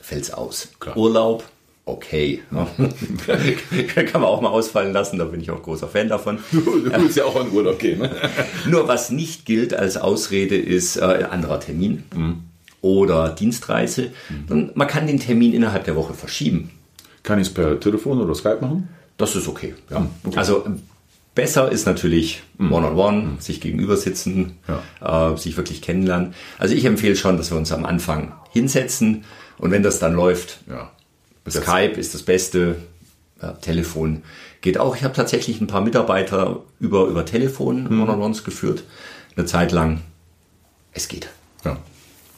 fällt 0.00 0.22
es 0.22 0.32
aus. 0.32 0.68
Klar. 0.80 0.96
Urlaub, 0.96 1.44
okay. 1.84 2.42
Ja. 2.50 2.66
Kann 4.04 4.20
man 4.20 4.30
auch 4.30 4.40
mal 4.40 4.48
ausfallen 4.48 4.92
lassen, 4.92 5.18
da 5.18 5.24
bin 5.24 5.40
ich 5.40 5.50
auch 5.50 5.62
großer 5.62 5.88
Fan 5.88 6.08
davon. 6.08 6.38
Du 6.52 6.84
willst 6.84 7.16
ja 7.16 7.24
auch 7.24 7.36
an 7.36 7.50
Urlaub 7.52 7.78
gehen, 7.78 8.00
ne? 8.00 8.10
Nur 8.66 8.88
was 8.88 9.10
nicht 9.10 9.46
gilt 9.46 9.74
als 9.74 9.96
Ausrede 9.96 10.56
ist 10.56 10.96
äh, 10.96 11.04
ein 11.04 11.26
anderer 11.26 11.60
Termin 11.60 12.04
oder 12.82 13.30
Dienstreise. 13.30 14.10
Dann, 14.48 14.70
man 14.74 14.88
kann 14.88 15.06
den 15.06 15.20
Termin 15.20 15.52
innerhalb 15.52 15.84
der 15.84 15.96
Woche 15.96 16.14
verschieben. 16.14 16.70
Kann 17.22 17.38
ich 17.38 17.48
es 17.48 17.54
per 17.54 17.78
Telefon 17.78 18.20
oder 18.20 18.34
Skype 18.34 18.58
machen? 18.60 18.88
Das 19.18 19.36
ist 19.36 19.48
okay. 19.48 19.74
Ja. 19.90 19.98
Hm, 19.98 20.08
okay. 20.24 20.38
Also 20.38 20.64
ähm, 20.64 20.82
besser 21.34 21.70
ist 21.70 21.86
natürlich 21.86 22.42
One-on-One, 22.58 23.36
sich 23.38 23.60
gegenüber 23.60 23.96
sitzen, 23.96 24.58
äh, 25.00 25.36
sich 25.36 25.56
wirklich 25.56 25.82
kennenlernen. 25.82 26.34
Also 26.58 26.74
ich 26.74 26.84
empfehle 26.84 27.16
schon, 27.16 27.36
dass 27.36 27.50
wir 27.50 27.58
uns 27.58 27.72
am 27.72 27.84
Anfang 27.84 28.32
hinsetzen 28.52 29.24
und 29.60 29.70
wenn 29.70 29.82
das 29.82 29.98
dann 29.98 30.14
läuft, 30.14 30.58
Ja. 30.68 30.90
Skype 31.48 31.98
ist 31.98 32.14
das 32.14 32.22
Beste, 32.22 32.76
ja, 33.42 33.52
Telefon 33.52 34.22
geht 34.60 34.78
auch. 34.78 34.94
Ich 34.96 35.02
habe 35.04 35.14
tatsächlich 35.14 35.60
ein 35.60 35.66
paar 35.66 35.80
Mitarbeiter 35.80 36.60
über, 36.78 37.06
über 37.06 37.24
Telefon 37.24 37.86
One-on-Ones 37.86 38.44
geführt, 38.44 38.84
eine 39.36 39.46
Zeit 39.46 39.72
lang. 39.72 40.02
Es 40.92 41.08
geht. 41.08 41.28
Ja. 41.64 41.78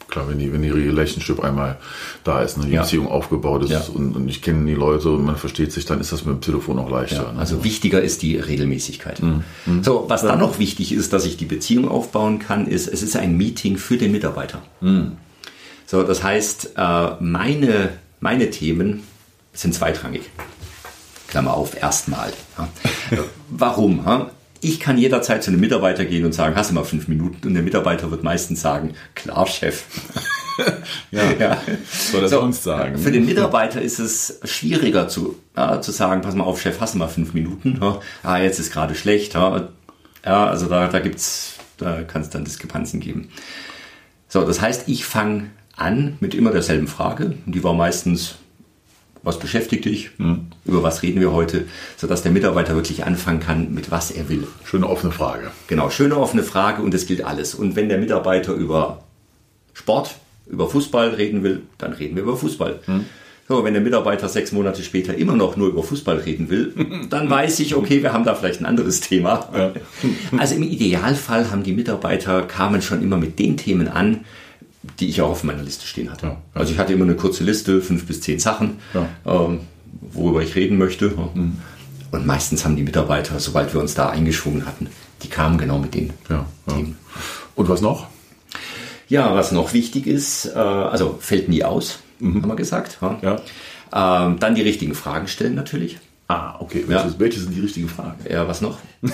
Klar, 0.07 0.29
wenn 0.29 0.37
die, 0.39 0.53
wenn 0.53 0.61
die 0.61 0.69
Relationship 0.69 1.43
einmal 1.43 1.77
da 2.23 2.41
ist, 2.43 2.57
ne, 2.57 2.65
die 2.67 2.71
Ja. 2.73 2.81
Beziehung 2.83 3.07
aufgebaut 3.07 3.63
ist 3.63 3.71
Ja. 3.71 3.81
und, 3.93 4.15
und 4.15 4.29
ich 4.29 4.41
kenne 4.41 4.65
die 4.65 4.75
Leute 4.75 5.09
und 5.09 5.25
man 5.25 5.37
versteht 5.37 5.71
sich, 5.71 5.85
dann 5.85 5.99
ist 5.99 6.11
das 6.13 6.23
mit 6.23 6.35
dem 6.35 6.41
Telefon 6.41 6.77
auch 6.79 6.89
leichter. 6.89 7.23
Ja, 7.23 7.31
ne? 7.33 7.39
also 7.39 7.63
wichtiger 7.63 8.01
ist 8.01 8.21
die 8.21 8.37
Regelmäßigkeit. 8.37 9.21
So, 9.81 10.05
was 10.07 10.21
dann 10.21 10.39
noch 10.39 10.59
wichtig 10.59 10.91
ist, 10.93 11.13
dass 11.13 11.25
ich 11.25 11.35
die 11.37 11.45
Beziehung 11.45 11.87
aufbauen 11.89 12.39
kann, 12.39 12.67
ist, 12.67 12.87
es 12.87 13.01
ist 13.03 13.15
ein 13.17 13.35
Meeting 13.37 13.77
für 13.77 13.97
den 13.97 14.11
Mitarbeiter. 14.11 14.61
So, 15.85 16.03
das 16.03 16.23
heißt, 16.23 16.71
äh, 16.77 17.09
meine, 17.19 17.89
meine 18.19 18.49
Themen 18.49 19.03
sind 19.53 19.73
zweitrangig. 19.73 20.29
Klammer 21.27 21.53
auf, 21.53 21.75
erstmal. 21.81 22.31
Ja. 22.57 22.69
Warum? 23.49 24.03
ja? 24.05 24.29
Ich 24.61 24.79
kann 24.79 24.97
jederzeit 24.97 25.43
zu 25.43 25.51
einem 25.51 25.59
Mitarbeiter 25.59 26.05
gehen 26.05 26.23
und 26.25 26.33
sagen, 26.33 26.55
hast 26.55 26.69
du 26.69 26.75
mal 26.75 26.85
fünf 26.85 27.07
Minuten? 27.07 27.47
Und 27.47 27.53
der 27.53 27.63
Mitarbeiter 27.63 28.11
wird 28.11 28.23
meistens 28.23 28.61
sagen, 28.61 28.93
klar, 29.13 29.45
Chef. 29.45 29.83
ja. 31.11 31.57
Soll 31.91 32.21
das 32.21 32.31
So, 32.31 32.39
sonst 32.39 32.63
sagen? 32.63 32.97
Für 32.97 33.11
den 33.11 33.25
Mitarbeiter 33.25 33.81
ist 33.81 33.99
es 33.99 34.39
schwieriger 34.45 35.07
zu, 35.09 35.37
ja, 35.57 35.81
zu 35.81 35.91
sagen, 35.91 36.21
pass 36.21 36.35
mal 36.35 36.45
auf, 36.45 36.61
Chef, 36.61 36.79
hast 36.79 36.93
du 36.93 36.99
mal 36.99 37.09
fünf 37.09 37.33
Minuten? 37.33 37.79
Ja, 37.81 37.99
ah, 38.23 38.37
jetzt 38.37 38.59
ist 38.59 38.71
gerade 38.71 38.95
schlecht. 38.95 39.33
Ja, 39.33 39.69
ja 40.23 40.45
also 40.45 40.67
da, 40.67 40.87
da 40.87 40.99
gibt's, 40.99 41.55
da 41.77 42.03
kann 42.03 42.21
es 42.21 42.29
dann 42.29 42.45
Diskrepanzen 42.45 42.99
geben. 42.99 43.29
So, 44.29 44.45
das 44.45 44.61
heißt, 44.61 44.87
ich 44.87 45.03
fange 45.03 45.49
an 45.75 46.17
mit 46.19 46.35
immer 46.35 46.51
derselben 46.51 46.87
Frage. 46.87 47.37
Und 47.45 47.53
die 47.53 47.63
war 47.63 47.73
meistens, 47.73 48.35
was 49.23 49.39
beschäftigt 49.39 49.85
dich? 49.85 50.11
Über 50.65 50.83
was 50.83 51.01
reden 51.01 51.21
wir 51.21 51.31
heute? 51.31 51.65
Sodass 51.97 52.23
der 52.23 52.31
Mitarbeiter 52.31 52.75
wirklich 52.75 53.05
anfangen 53.05 53.39
kann, 53.39 53.73
mit 53.73 53.89
was 53.89 54.11
er 54.11 54.29
will. 54.29 54.47
Schöne 54.65 54.87
offene 54.87 55.13
Frage. 55.13 55.51
Genau, 55.67 55.89
schöne 55.89 56.17
offene 56.17 56.43
Frage 56.43 56.81
und 56.81 56.93
es 56.93 57.05
gilt 57.05 57.23
alles. 57.23 57.55
Und 57.55 57.75
wenn 57.75 57.89
der 57.89 57.99
Mitarbeiter 57.99 58.53
über 58.53 59.03
Sport, 59.73 60.15
über 60.45 60.69
Fußball 60.69 61.09
reden 61.09 61.41
will, 61.43 61.61
dann 61.77 61.93
reden 61.93 62.15
wir 62.15 62.23
über 62.23 62.35
Fußball. 62.35 62.81
So, 63.47 63.63
wenn 63.63 63.73
der 63.73 63.81
Mitarbeiter 63.81 64.29
sechs 64.29 64.51
Monate 64.51 64.83
später 64.83 65.15
immer 65.15 65.35
noch 65.35 65.57
nur 65.57 65.67
über 65.67 65.83
Fußball 65.83 66.17
reden 66.17 66.49
will, 66.49 66.73
dann 67.09 67.29
weiß 67.29 67.59
ich, 67.59 67.75
okay, 67.75 68.01
wir 68.01 68.13
haben 68.13 68.23
da 68.23 68.35
vielleicht 68.35 68.61
ein 68.61 68.65
anderes 68.65 69.01
Thema. 69.01 69.73
Also 70.37 70.55
im 70.55 70.63
Idealfall 70.63 71.51
haben 71.51 71.63
die 71.63 71.73
Mitarbeiter, 71.73 72.43
kamen 72.43 72.81
schon 72.81 73.01
immer 73.01 73.17
mit 73.17 73.39
den 73.39 73.57
Themen 73.57 73.87
an, 73.87 74.25
die 74.99 75.07
ich 75.09 75.21
auch 75.21 75.29
auf 75.29 75.43
meiner 75.43 75.63
Liste 75.63 75.85
stehen 75.87 76.11
hatte. 76.11 76.25
Ja. 76.27 76.37
Also 76.53 76.73
ich 76.73 76.79
hatte 76.79 76.93
immer 76.93 77.05
eine 77.05 77.15
kurze 77.15 77.43
Liste, 77.43 77.81
fünf 77.81 78.05
bis 78.05 78.21
zehn 78.21 78.39
Sachen, 78.39 78.79
Ja. 78.93 79.07
ähm, 79.25 79.61
worüber 80.11 80.41
ich 80.41 80.55
reden 80.55 80.77
möchte. 80.77 81.09
Und 82.11 82.25
meistens 82.25 82.65
haben 82.65 82.75
die 82.75 82.83
Mitarbeiter, 82.83 83.39
sobald 83.39 83.73
wir 83.73 83.79
uns 83.81 83.93
da 83.95 84.09
eingeschwungen 84.09 84.65
hatten, 84.65 84.87
die 85.23 85.29
kamen 85.29 85.57
genau 85.57 85.79
mit 85.79 85.93
den 85.95 86.11
Ja. 86.29 86.45
Themen. 86.67 86.97
Und 87.55 87.69
was 87.69 87.81
noch? 87.81 88.07
Ja, 89.07 89.33
was 89.35 89.51
noch 89.51 89.73
wichtig 89.73 90.07
ist, 90.07 90.45
äh, 90.47 90.57
also 90.57 91.17
fällt 91.19 91.47
nie 91.49 91.63
aus, 91.63 91.99
haben 92.21 92.45
wir 92.47 92.55
gesagt. 92.55 92.97
Ähm, 93.01 94.39
dann 94.39 94.55
die 94.55 94.61
richtigen 94.61 94.95
Fragen 94.95 95.27
stellen 95.27 95.55
natürlich. 95.55 95.99
Ah, 96.33 96.55
okay. 96.59 96.83
Ja. 96.87 97.03
Welche, 97.03 97.19
welche 97.19 97.39
sind 97.39 97.53
die 97.55 97.59
richtigen 97.61 97.87
Fragen? 97.89 98.17
Ja, 98.29 98.47
was 98.47 98.61
noch? 98.61 98.77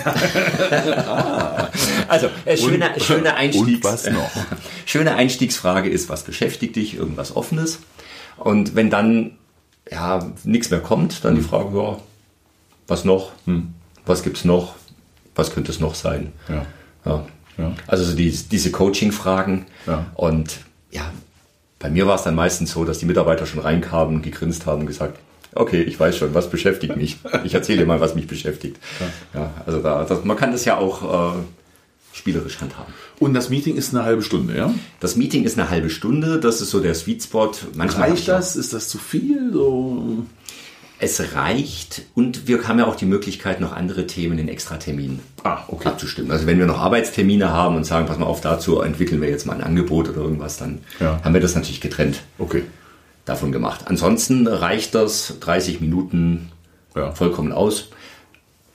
also, 2.08 2.28
äh, 2.44 2.56
schöne, 2.56 2.90
Und- 2.94 3.02
schöne 3.02 3.34
Einstiegs 3.42 3.84
was 3.84 4.08
noch? 4.10 4.30
schöne 4.86 5.14
Einstiegsfrage 5.16 5.88
ist, 5.88 6.08
was 6.08 6.22
beschäftigt 6.24 6.76
dich? 6.76 6.94
Irgendwas 6.94 7.36
Offenes. 7.36 7.80
Und 8.36 8.74
wenn 8.74 8.90
dann 8.90 9.32
ja 9.90 10.30
nichts 10.44 10.70
mehr 10.70 10.80
kommt, 10.80 11.24
dann 11.24 11.34
die 11.34 11.42
Frage, 11.42 11.76
ja, 11.76 11.98
was 12.86 13.04
noch? 13.04 13.32
Was 14.06 14.22
gibt's 14.22 14.44
noch? 14.44 14.74
Was 15.34 15.52
könnte 15.52 15.70
es 15.72 15.80
noch 15.80 15.94
sein? 15.94 16.32
Ja. 16.48 16.66
Ja. 17.04 17.26
Ja. 17.58 17.72
Also 17.86 18.04
so 18.04 18.16
die, 18.16 18.30
diese 18.30 18.70
Coaching-Fragen. 18.70 19.66
Ja. 19.86 20.06
Und 20.14 20.60
ja, 20.90 21.02
bei 21.78 21.90
mir 21.90 22.06
war 22.06 22.14
es 22.16 22.22
dann 22.22 22.34
meistens 22.34 22.72
so, 22.72 22.84
dass 22.84 22.98
die 22.98 23.06
Mitarbeiter 23.06 23.44
schon 23.46 23.60
reinkamen, 23.60 24.22
gegrinst 24.22 24.64
haben 24.66 24.80
und 24.82 24.86
gesagt, 24.86 25.18
okay, 25.54 25.82
ich 25.82 25.98
weiß 25.98 26.16
schon, 26.16 26.34
was 26.34 26.50
beschäftigt 26.50 26.96
mich. 26.96 27.16
Ich 27.44 27.54
erzähle 27.54 27.78
dir 27.80 27.86
mal, 27.86 28.00
was 28.00 28.14
mich 28.14 28.26
beschäftigt. 28.26 28.78
Ja. 29.34 29.52
also 29.66 29.80
da, 29.80 30.04
das, 30.04 30.24
man 30.24 30.36
kann 30.36 30.52
das 30.52 30.64
ja 30.64 30.76
auch 30.78 31.34
äh, 31.34 31.38
spielerisch 32.12 32.60
handhaben. 32.60 32.92
Und 33.18 33.34
das 33.34 33.50
Meeting 33.50 33.76
ist 33.76 33.94
eine 33.94 34.04
halbe 34.04 34.22
Stunde, 34.22 34.56
ja? 34.56 34.72
Das 35.00 35.16
Meeting 35.16 35.44
ist 35.44 35.58
eine 35.58 35.70
halbe 35.70 35.90
Stunde, 35.90 36.40
das 36.40 36.60
ist 36.60 36.70
so 36.70 36.80
der 36.80 36.94
Sweet 36.94 37.22
Spot. 37.22 37.50
Manchmal 37.74 38.10
Reicht 38.10 38.28
das? 38.28 38.56
Ist 38.56 38.72
das 38.72 38.88
zu 38.88 38.98
viel? 38.98 39.52
So? 39.52 40.24
Es 41.02 41.34
reicht 41.34 42.02
und 42.14 42.46
wir 42.46 42.68
haben 42.68 42.78
ja 42.78 42.86
auch 42.86 42.94
die 42.96 43.06
Möglichkeit, 43.06 43.60
noch 43.60 43.72
andere 43.72 44.06
Themen 44.06 44.38
in 44.38 44.48
Extraterminen 44.48 45.20
Ah, 45.44 45.60
okay. 45.68 45.88
abzustimmen. 45.88 46.30
Also 46.30 46.46
wenn 46.46 46.58
wir 46.58 46.66
noch 46.66 46.78
Arbeitstermine 46.78 47.50
haben 47.50 47.76
und 47.76 47.84
sagen, 47.84 48.04
pass 48.06 48.18
mal 48.18 48.26
auf, 48.26 48.42
dazu 48.42 48.82
entwickeln 48.82 49.22
wir 49.22 49.30
jetzt 49.30 49.46
mal 49.46 49.54
ein 49.54 49.62
Angebot 49.62 50.10
oder 50.10 50.18
irgendwas, 50.18 50.58
dann 50.58 50.80
Ja. 50.98 51.18
haben 51.24 51.32
wir 51.32 51.40
das 51.40 51.54
natürlich 51.54 51.80
getrennt 51.80 52.20
Okay. 52.38 52.64
Davon 53.30 53.52
gemacht. 53.52 53.82
Ansonsten 53.86 54.46
reicht 54.46 54.94
das 54.94 55.38
30 55.40 55.80
Minuten 55.80 56.50
Ja. 56.94 57.12
vollkommen 57.12 57.52
aus. 57.52 57.88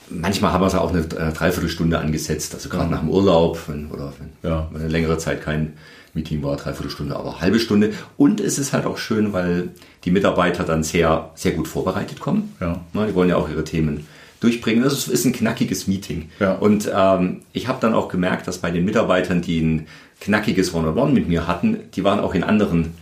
Manchmal 0.09 0.53
haben 0.53 0.61
wir 0.61 0.67
es 0.67 0.75
auch 0.75 0.91
eine 0.91 0.99
äh, 1.01 1.33
Dreiviertelstunde 1.33 1.97
angesetzt, 1.97 2.53
also 2.53 2.69
gerade 2.69 2.91
nach 2.91 2.99
dem 2.99 3.09
Urlaub 3.09 3.59
wenn, 3.67 3.89
oder 3.91 4.13
wenn 4.19 4.49
Ja. 4.49 4.67
wenn 4.71 4.81
eine 4.81 4.89
längere 4.89 5.17
Zeit 5.17 5.41
kein 5.41 5.73
Meeting 6.13 6.43
war, 6.43 6.55
Dreiviertelstunde, 6.57 7.15
aber 7.15 7.41
halbe 7.41 7.59
Stunde. 7.59 7.91
Und 8.15 8.39
es 8.39 8.57
ist 8.59 8.71
halt 8.71 8.85
auch 8.85 8.97
schön, 8.97 9.33
weil 9.33 9.69
die 10.05 10.11
Mitarbeiter 10.11 10.63
dann 10.63 10.83
sehr, 10.83 11.31
sehr 11.35 11.51
gut 11.53 11.67
vorbereitet 11.67 12.19
kommen. 12.19 12.55
Ja. 12.61 12.79
Die 12.93 13.15
wollen 13.15 13.29
ja 13.29 13.35
auch 13.35 13.49
ihre 13.49 13.63
Themen 13.65 14.05
durchbringen. 14.39 14.83
Das 14.83 15.07
ist- 15.07 15.25
ein 15.25 15.33
knackiges 15.33 15.87
Meeting. 15.87 16.29
Ja. 16.39 16.53
Und 16.53 16.89
ähm, 16.95 17.41
ich 17.51 17.67
habe 17.67 17.79
dann 17.81 17.93
auch 17.95 18.07
gemerkt, 18.07 18.47
dass 18.47 18.59
bei 18.59 18.69
den 18.71 18.85
Mitarbeitern, 18.85 19.41
die 19.41 19.59
ein 19.59 19.87
knackiges 20.21 20.73
One-on-One 20.73 21.11
mit 21.11 21.27
mir 21.27 21.47
hatten, 21.47 21.79
die 21.95 22.03
waren 22.05 22.19
auch 22.19 22.33
in 22.35 22.43
anderen 22.43 22.93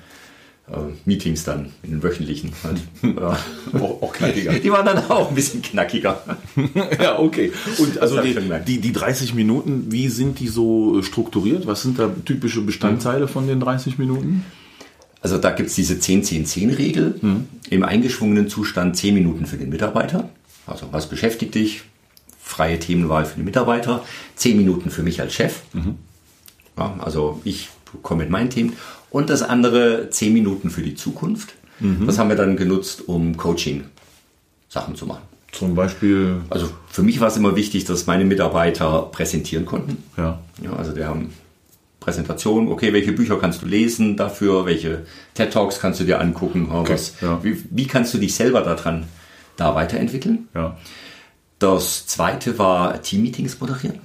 Meetings 1.05 1.43
dann, 1.43 1.72
in 1.84 1.91
den 1.91 2.03
wöchentlichen. 2.03 2.51
Halt. 2.63 2.79
Ja. 3.15 3.38
Auch, 3.79 4.01
auch 4.01 4.13
knackiger. 4.13 4.53
Die 4.53 4.72
waren 4.72 4.86
dann 4.86 4.98
auch 5.10 5.29
ein 5.29 5.36
bisschen 5.36 5.62
knackiger. 5.62 6.24
ja, 7.01 7.20
okay. 7.20 7.51
Und 7.77 8.00
also 8.00 8.22
die, 8.22 8.36
die, 8.65 8.79
die 8.79 8.93
30 8.93 9.34
Minuten, 9.34 9.91
wie 9.91 10.08
sind 10.08 10.39
die 10.39 10.48
so 10.48 11.01
strukturiert? 11.01 11.67
Was 11.67 11.82
sind 11.82 12.00
da 12.00 12.10
typische 12.25 12.62
Bestandteile 12.62 13.27
von 13.27 13.48
den 13.48 13.60
30 13.60 13.98
Minuten? 13.98 14.46
Also 15.22 15.38
da 15.38 15.51
gibt's 15.51 15.75
diese 15.75 15.96
10-10-10-Regel. 15.96 17.20
Im 17.70 17.84
eingeschwungenen 17.84 18.48
Zustand 18.48 18.98
10 18.98 19.13
Minuten 19.13 19.46
für 19.46 19.58
den 19.58 19.70
Mitarbeiter. 19.70 20.29
Also 20.65 20.88
was 20.91 21.08
beschäftigt 21.08 21.55
dich? 21.55 21.84
Freie 22.41 22.79
Themenwahl 22.79 23.25
für 23.25 23.36
den 23.36 23.46
Mitarbeiter. 23.46 24.03
10 24.36 24.58
Minuten 24.58 24.89
für 24.89 25.03
mich 25.03 25.22
als 25.22 25.34
Chef. 25.34 25.62
Ja, 26.77 26.96
also 27.00 27.41
ich 27.43 27.70
komme 28.01 28.24
mit 28.24 28.32
meinen 28.32 28.50
Themen. 28.50 28.74
Und 29.13 29.29
das 29.29 29.43
andere 29.43 30.10
10 30.10 30.34
Minuten 30.34 30.70
für 30.70 30.82
die 30.82 30.96
Zukunft. 30.96 31.53
Das 32.05 32.17
haben 32.17 32.29
wir 32.29 32.36
dann 32.36 32.55
genutzt, 32.58 33.08
um 33.08 33.38
Coaching-Sachen 33.38 34.96
zu 34.96 35.05
machen. 35.05 35.22
Zum 35.51 35.75
Beispiel. 35.75 36.41
Also 36.50 36.70
für 36.89 37.03
mich 37.03 37.20
war 37.20 37.27
es 37.27 37.38
immer 37.38 37.55
wichtig, 37.55 37.86
dass 37.86 38.08
meine 38.08 38.25
Mitarbeiter 38.25 39.10
präsentieren 39.12 39.65
konnten. 39.65 39.98
Ja. 40.17 40.39
Ja, 40.63 40.74
also 40.74 40.96
wir 40.96 41.08
haben 41.08 41.32
Präsentationen, 42.00 42.70
okay, 42.70 42.91
welche 42.93 43.12
Bücher 43.12 43.38
kannst 43.38 43.62
du 43.62 43.65
lesen 43.65 44.17
dafür, 44.17 44.65
welche 44.65 45.05
TED 45.36 45.53
Talks 45.53 45.79
kannst 45.79 46.00
du 46.00 46.05
dir 46.05 46.20
angucken, 46.20 46.70
Okay, 46.72 46.93
was, 46.93 47.13
ja. 47.22 47.43
wie, 47.43 47.63
wie 47.70 47.86
kannst 47.86 48.13
du 48.13 48.17
dich 48.17 48.34
selber 48.34 48.62
daran 48.62 49.05
da 49.58 49.75
weiterentwickeln? 49.75 50.48
Ja. 50.55 50.77
Das 51.60 52.08
zweite 52.08 52.58
war 52.58 53.01
Teammeetings 53.01 53.60
moderieren. 53.60 54.00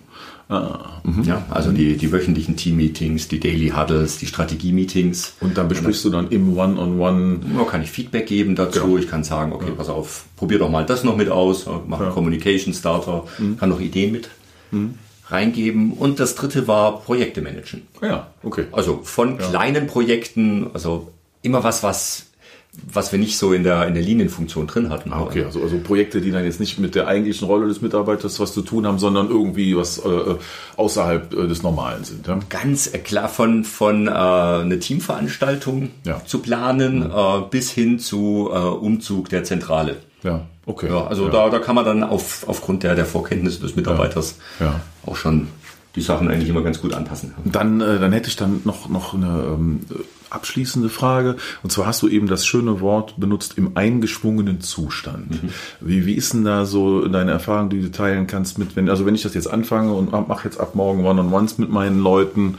Ah, 0.50 1.02
Ja, 1.24 1.44
also 1.50 1.72
die, 1.72 1.96
die 1.98 2.10
wöchentlichen 2.10 2.56
Teammeetings, 2.56 3.28
die 3.28 3.38
Daily 3.38 3.68
Huddles, 3.76 4.16
die 4.18 4.26
Strategie-Meetings. 4.26 5.34
Und 5.40 5.58
dann 5.58 5.68
besprichst 5.68 6.04
du 6.06 6.10
dann 6.10 6.28
im 6.30 6.56
One-on-One. 6.56 7.40
Da 7.58 7.64
kann 7.64 7.82
ich 7.82 7.90
Feedback 7.90 8.26
geben 8.26 8.56
dazu. 8.56 8.80
Genau. 8.80 8.96
Ich 8.96 9.08
kann 9.08 9.24
sagen, 9.24 9.52
okay, 9.52 9.72
pass 9.76 9.88
auf, 9.90 10.24
probier 10.36 10.58
doch 10.58 10.70
mal 10.70 10.86
das 10.86 11.04
noch 11.04 11.16
mit 11.16 11.28
aus, 11.28 11.66
mach 11.86 12.00
einen 12.00 12.12
Communication 12.12 12.72
Starter, 12.72 13.24
Mhm. 13.38 13.58
kann 13.58 13.68
noch 13.68 13.80
Ideen 13.80 14.10
mit 14.12 14.30
reingeben. 15.28 15.92
Und 15.92 16.18
das 16.20 16.34
dritte 16.34 16.66
war 16.66 17.00
Projekte 17.02 17.42
managen. 17.42 17.82
Ja, 18.00 18.28
okay. 18.42 18.64
Also 18.72 19.00
von 19.02 19.36
kleinen 19.38 19.86
Projekten, 19.86 20.68
also 20.72 21.12
immer 21.42 21.62
was, 21.62 21.82
was, 21.82 22.26
was 22.92 23.10
wir 23.12 23.18
nicht 23.18 23.36
so 23.38 23.52
in 23.52 23.64
der, 23.64 23.86
in 23.88 23.94
der 23.94 24.02
Linienfunktion 24.02 24.66
drin 24.68 24.90
hatten. 24.90 25.12
Ah, 25.12 25.22
okay, 25.22 25.44
also, 25.44 25.60
also 25.62 25.78
Projekte, 25.78 26.20
die 26.20 26.30
dann 26.30 26.44
jetzt 26.44 26.60
nicht 26.60 26.78
mit 26.78 26.94
der 26.94 27.08
eigentlichen 27.08 27.46
Rolle 27.46 27.66
des 27.66 27.80
Mitarbeiters 27.82 28.38
was 28.38 28.52
zu 28.52 28.62
tun 28.62 28.86
haben, 28.86 28.98
sondern 28.98 29.28
irgendwie 29.28 29.76
was 29.76 29.98
äh, 29.98 30.08
äh, 30.08 30.36
außerhalb 30.76 31.32
äh, 31.34 31.48
des 31.48 31.62
Normalen 31.64 32.04
sind. 32.04 32.26
Ja? 32.28 32.38
Ganz 32.48 32.86
äh, 32.94 32.98
klar 32.98 33.28
von, 33.28 33.64
von 33.64 34.06
äh, 34.06 34.10
eine 34.10 34.78
Teamveranstaltung 34.78 35.90
Ja. 36.04 36.18
Mhm. 36.18 36.26
zu 36.26 36.38
planen 36.38 37.02
äh, 37.02 37.40
bis 37.50 37.70
hin 37.70 37.98
zu 37.98 38.48
äh, 38.52 38.56
Umzug 38.58 39.28
der 39.28 39.42
Zentrale. 39.44 39.96
Ja, 40.22 40.46
okay. 40.66 40.88
Ja, 40.88 41.06
also 41.06 41.28
Da, 41.28 41.48
da 41.50 41.58
kann 41.58 41.74
man 41.74 41.84
dann 41.84 42.02
auf, 42.04 42.44
aufgrund 42.48 42.82
der, 42.84 42.94
der 42.94 43.06
Vorkenntnisse 43.06 43.60
des 43.60 43.76
Mitarbeiters 43.76 44.36
Ja. 44.60 44.80
auch 45.04 45.16
schon 45.16 45.48
die 45.96 46.00
Sachen 46.02 46.28
eigentlich 46.30 46.48
immer 46.48 46.62
ganz 46.62 46.80
gut 46.80 46.92
anpassen. 46.94 47.34
Dann, 47.44 47.80
äh, 47.80 47.98
dann 47.98 48.12
hätte 48.12 48.28
ich 48.28 48.36
dann 48.36 48.60
noch, 48.64 48.88
noch 48.88 49.14
eine 49.14 49.26
ähm, 49.54 49.80
abschließende 50.30 50.88
Frage. 50.88 51.36
Und 51.62 51.70
zwar 51.70 51.86
hast 51.86 52.02
du 52.02 52.08
eben 52.08 52.26
das 52.26 52.46
schöne 52.46 52.80
Wort 52.80 53.14
benutzt 53.18 53.54
im 53.56 53.76
eingeschwungenen 53.76 54.60
Zustand. 54.60 55.38
Wie, 55.80 56.06
wie 56.06 56.14
ist 56.14 56.32
denn 56.34 56.44
da 56.44 56.64
so 56.64 57.06
deine 57.08 57.30
Erfahrung, 57.30 57.70
die 57.70 57.80
du 57.80 57.90
teilen 57.90 58.26
kannst 58.26 58.58
mit, 58.58 58.76
wenn, 58.76 58.88
also 58.88 59.06
wenn 59.06 59.14
ich 59.14 59.22
das 59.22 59.34
jetzt 59.34 59.50
anfange 59.50 59.92
und 59.92 60.12
mache 60.12 60.44
jetzt 60.44 60.60
ab 60.60 60.74
morgen 60.74 61.04
One-on-Ones 61.04 61.58
mit 61.58 61.70
meinen 61.70 62.00
Leuten, 62.00 62.58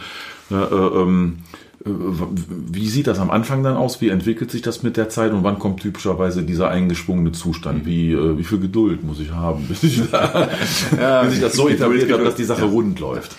ne, 0.49 0.67
äh, 0.71 0.99
ähm, 1.01 1.39
äh, 1.85 1.89
wie 1.89 2.89
sieht 2.89 3.07
das 3.07 3.19
am 3.19 3.29
Anfang 3.29 3.63
dann 3.63 3.77
aus? 3.77 4.01
Wie 4.01 4.09
entwickelt 4.09 4.51
sich 4.51 4.61
das 4.61 4.83
mit 4.83 4.97
der 4.97 5.09
Zeit 5.09 5.31
und 5.31 5.43
wann 5.43 5.59
kommt 5.59 5.81
typischerweise 5.81 6.43
dieser 6.43 6.69
eingeschwungene 6.69 7.31
Zustand? 7.31 7.85
Wie, 7.85 8.11
äh, 8.11 8.37
wie 8.37 8.43
viel 8.43 8.59
Geduld 8.59 9.03
muss 9.03 9.19
ich 9.19 9.31
haben, 9.31 9.65
bis 9.69 9.83
ich, 9.83 10.01
bis 10.01 11.33
ich 11.33 11.41
das 11.41 11.53
so 11.53 11.69
etabliert 11.69 12.11
habe, 12.11 12.23
dass 12.23 12.35
die 12.35 12.43
Sache 12.43 12.65
rund 12.65 12.99
läuft? 12.99 13.35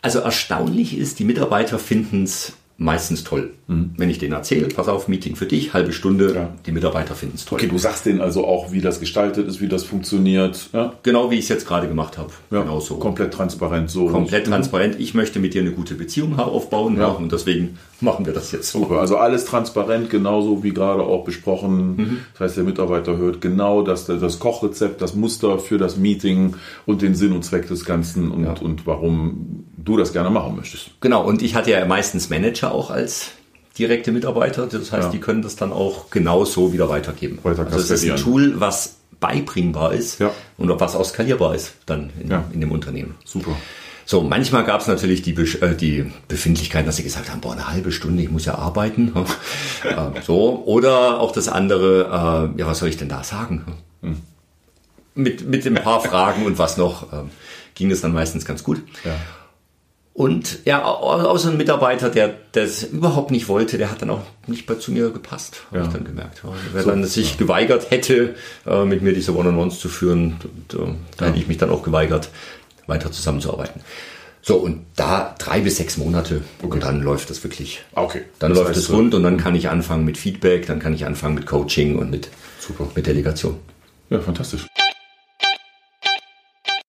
Also 0.00 0.20
erstaunlich 0.20 0.96
ist, 0.96 1.18
die 1.18 1.24
Mitarbeiter 1.24 1.78
finden 1.78 2.22
es 2.22 2.52
meistens 2.80 3.24
toll. 3.24 3.50
Wenn 3.66 4.08
ich 4.08 4.18
denen 4.18 4.32
erzähle, 4.32 4.68
pass 4.68 4.88
auf, 4.88 5.08
Meeting 5.08 5.34
für 5.36 5.44
dich, 5.44 5.74
halbe 5.74 5.92
Stunde, 5.92 6.28
Mhm. 6.28 6.34
Ja. 6.34 6.54
die 6.64 6.72
Mitarbeiter 6.72 7.14
finden 7.16 7.34
es 7.34 7.44
toll. 7.44 7.58
Okay, 7.58 7.68
du 7.68 7.76
sagst 7.76 8.06
denen 8.06 8.20
also 8.22 8.46
auch, 8.46 8.70
wie 8.72 8.80
das 8.80 9.00
gestaltet 9.00 9.46
ist, 9.48 9.60
wie 9.60 9.66
das 9.68 9.82
funktioniert. 9.84 10.70
Ja, 10.72 10.94
Genau 11.02 11.30
wie 11.30 11.34
ich 11.34 11.40
es 11.42 11.48
jetzt 11.48 11.66
gerade 11.66 11.88
gemacht 11.88 12.16
habe. 12.18 12.30
ja 12.52 12.62
Genau 12.62 12.78
so. 12.80 12.94
komplett 12.96 13.34
transparent 13.34 13.90
so. 13.90 14.06
Komplett 14.06 14.46
transparent. 14.46 14.96
Ich 15.00 15.12
möchte 15.12 15.40
mit 15.40 15.52
dir 15.54 15.60
eine 15.62 15.72
gute 15.72 15.96
Beziehung 15.96 16.38
aufbauen 16.38 16.96
Ja. 16.98 17.08
und 17.08 17.32
deswegen 17.32 17.78
machen 18.00 18.24
wir 18.24 18.32
das 18.32 18.52
jetzt 18.52 18.70
so. 18.70 18.86
Also 18.96 19.16
alles 19.18 19.44
transparent, 19.44 20.08
genauso 20.08 20.62
wie 20.62 20.72
gerade 20.72 21.02
auch 21.02 21.24
besprochen. 21.24 22.20
Das 22.34 22.40
heißt, 22.40 22.56
der 22.58 22.64
Mitarbeiter 22.64 23.16
hört 23.18 23.40
genau 23.40 23.82
das, 23.82 24.06
das 24.06 24.38
Kochrezept, 24.38 25.02
das 25.02 25.14
Muster 25.16 25.58
für 25.58 25.78
das 25.78 25.96
Meeting 25.96 26.54
und 26.86 27.02
den 27.02 27.14
Sinn 27.16 27.32
und 27.32 27.44
Zweck 27.44 27.66
des 27.68 27.84
Ganzen 27.84 28.30
und, 28.30 28.46
und 28.62 28.86
warum 28.86 29.64
du 29.84 29.96
das 29.96 30.12
gerne 30.12 30.30
machen 30.30 30.56
möchtest. 30.56 30.90
Genau, 31.00 31.24
und 31.24 31.40
ich 31.42 31.54
hatte 31.54 31.70
ja 31.70 31.84
meistens 31.86 32.28
Manager 32.30 32.72
auch 32.72 32.90
als 32.90 33.30
direkte 33.78 34.10
Mitarbeiter. 34.12 34.66
Das 34.66 34.90
heißt, 34.92 35.04
Ja. 35.04 35.08
die 35.10 35.20
können 35.20 35.40
das 35.42 35.54
dann 35.56 35.72
auch 35.72 36.10
genauso 36.10 36.72
wieder 36.72 36.88
weitergeben. 36.88 37.38
Weiter 37.44 37.64
also 37.66 37.78
es 37.78 37.90
ist 37.90 38.10
ein. 38.10 38.16
Tool, 38.16 38.60
was 38.60 38.96
beibringbar 39.20 39.92
ist 39.92 40.18
Ja. 40.20 40.32
und 40.56 40.68
was 40.80 40.94
auch 40.96 41.04
skalierbar 41.04 41.54
ist 41.54 41.74
dann 41.86 42.10
in, 42.20 42.30
Ja. 42.30 42.44
in 42.52 42.60
dem 42.60 42.72
Unternehmen. 42.72 43.14
Super. 43.24 43.52
So, 44.04 44.22
manchmal 44.22 44.64
gab 44.64 44.80
es 44.80 44.86
natürlich 44.86 45.20
die, 45.22 45.34
Besch- 45.34 45.60
äh, 45.62 45.74
die 45.76 46.10
Befindlichkeiten, 46.28 46.86
dass 46.86 46.96
sie 46.96 47.02
gesagt 47.02 47.30
haben, 47.30 47.40
boah, 47.42 47.52
eine 47.52 47.68
halbe 47.68 47.92
Stunde, 47.92 48.22
ich 48.22 48.30
muss 48.30 48.46
ja 48.46 48.54
arbeiten. 48.54 49.12
äh, 49.84 50.22
so, 50.22 50.62
oder 50.64 51.20
auch 51.20 51.30
das 51.32 51.46
andere, 51.48 52.50
äh, 52.56 52.60
ja, 52.60 52.66
was 52.66 52.78
soll 52.78 52.88
ich 52.88 52.96
denn 52.96 53.08
da 53.10 53.22
sagen? 53.22 53.64
Mit, 55.14 55.48
mit 55.48 55.66
ein 55.66 55.74
paar 55.74 56.00
Fragen 56.00 56.46
und 56.46 56.58
was 56.58 56.76
noch, 56.76 57.12
ähm, 57.12 57.30
ging 57.74 57.90
es 57.90 58.00
dann 58.00 58.12
meistens 58.12 58.44
ganz 58.44 58.62
gut. 58.62 58.80
Ja. 59.04 59.16
Und 60.18 60.58
ja, 60.64 60.84
au- 60.84 61.12
außer 61.12 61.50
ein 61.50 61.56
Mitarbeiter, 61.56 62.10
der 62.10 62.34
das 62.50 62.82
überhaupt 62.82 63.30
nicht 63.30 63.46
wollte, 63.46 63.78
der 63.78 63.88
hat 63.88 64.02
dann 64.02 64.10
auch 64.10 64.22
nicht 64.48 64.66
bei 64.66 64.74
zu 64.74 64.90
mir 64.90 65.10
gepasst, 65.10 65.62
habe 65.68 65.78
Ja. 65.78 65.84
ich 65.86 65.92
dann 65.92 66.02
gemerkt. 66.02 66.40
Ja, 66.42 66.50
Wer 66.72 66.82
dann 66.82 67.04
sich 67.04 67.38
geweigert 67.38 67.92
hätte, 67.92 68.34
äh, 68.66 68.84
mit 68.84 69.00
mir 69.00 69.12
diese 69.12 69.36
One-on-Ones 69.36 69.78
zu 69.78 69.88
führen, 69.88 70.34
äh, 70.72 70.76
da 71.16 71.26
hätte 71.26 71.38
ich 71.38 71.46
mich 71.46 71.58
dann 71.58 71.70
auch 71.70 71.84
geweigert, 71.84 72.30
weiter 72.88 73.12
zusammenzuarbeiten. 73.12 73.80
So, 74.42 74.56
und 74.56 74.86
da 74.96 75.36
drei 75.38 75.60
bis 75.60 75.76
sechs 75.76 75.96
Monate 75.98 76.42
und 76.62 76.82
dann 76.82 77.00
läuft 77.00 77.30
das 77.30 77.44
wirklich. 77.44 77.84
Okay. 77.94 78.22
Dann 78.40 78.50
Das 78.54 78.58
läuft 78.58 78.76
es 78.76 78.90
rund 78.90 79.14
und 79.14 79.22
dann 79.22 79.36
kann 79.36 79.54
ich 79.54 79.68
anfangen 79.68 80.04
mit 80.04 80.18
Feedback, 80.18 80.66
dann 80.66 80.80
kann 80.80 80.94
ich 80.94 81.06
anfangen 81.06 81.36
mit 81.36 81.46
Coaching 81.46 81.96
und 81.96 82.10
mit, 82.10 82.28
Super. 82.58 82.88
mit 82.96 83.06
Delegation. 83.06 83.56
Ja, 84.10 84.18
fantastisch. 84.18 84.66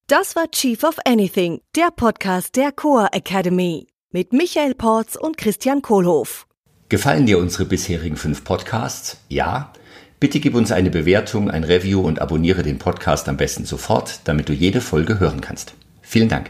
Das 0.10 0.36
war 0.36 0.50
Chief 0.50 0.84
of 0.84 0.98
Anything, 1.06 1.62
der 1.76 1.92
Podcast 1.96 2.56
der 2.56 2.72
Coa 2.72 3.10
Academy 3.12 3.86
mit 4.12 4.34
Michael 4.34 4.74
Porz 4.74 5.16
und 5.16 5.38
Christian 5.38 5.84
Kohlhoff. 5.84 6.48
Gefallen 6.90 7.28
dir 7.28 7.38
unsere 7.38 7.66
bisherigen 7.66 8.16
fünf 8.16 8.44
Podcasts? 8.44 9.18
Ja? 9.28 9.72
Bitte 10.20 10.40
gib 10.40 10.56
uns 10.56 10.72
eine 10.72 10.90
Bewertung, 10.90 11.52
ein 11.52 11.64
Review 11.64 12.02
und 12.02 12.20
abonniere 12.24 12.64
den 12.64 12.80
Podcast 12.80 13.30
am 13.30 13.38
besten 13.38 13.66
sofort, 13.66 14.22
damit 14.24 14.50
du 14.50 14.54
jede 14.54 14.82
Folge 14.82 15.20
hören 15.20 15.42
kannst. 15.42 15.76
Vielen 16.02 16.28
Dank. 16.28 16.50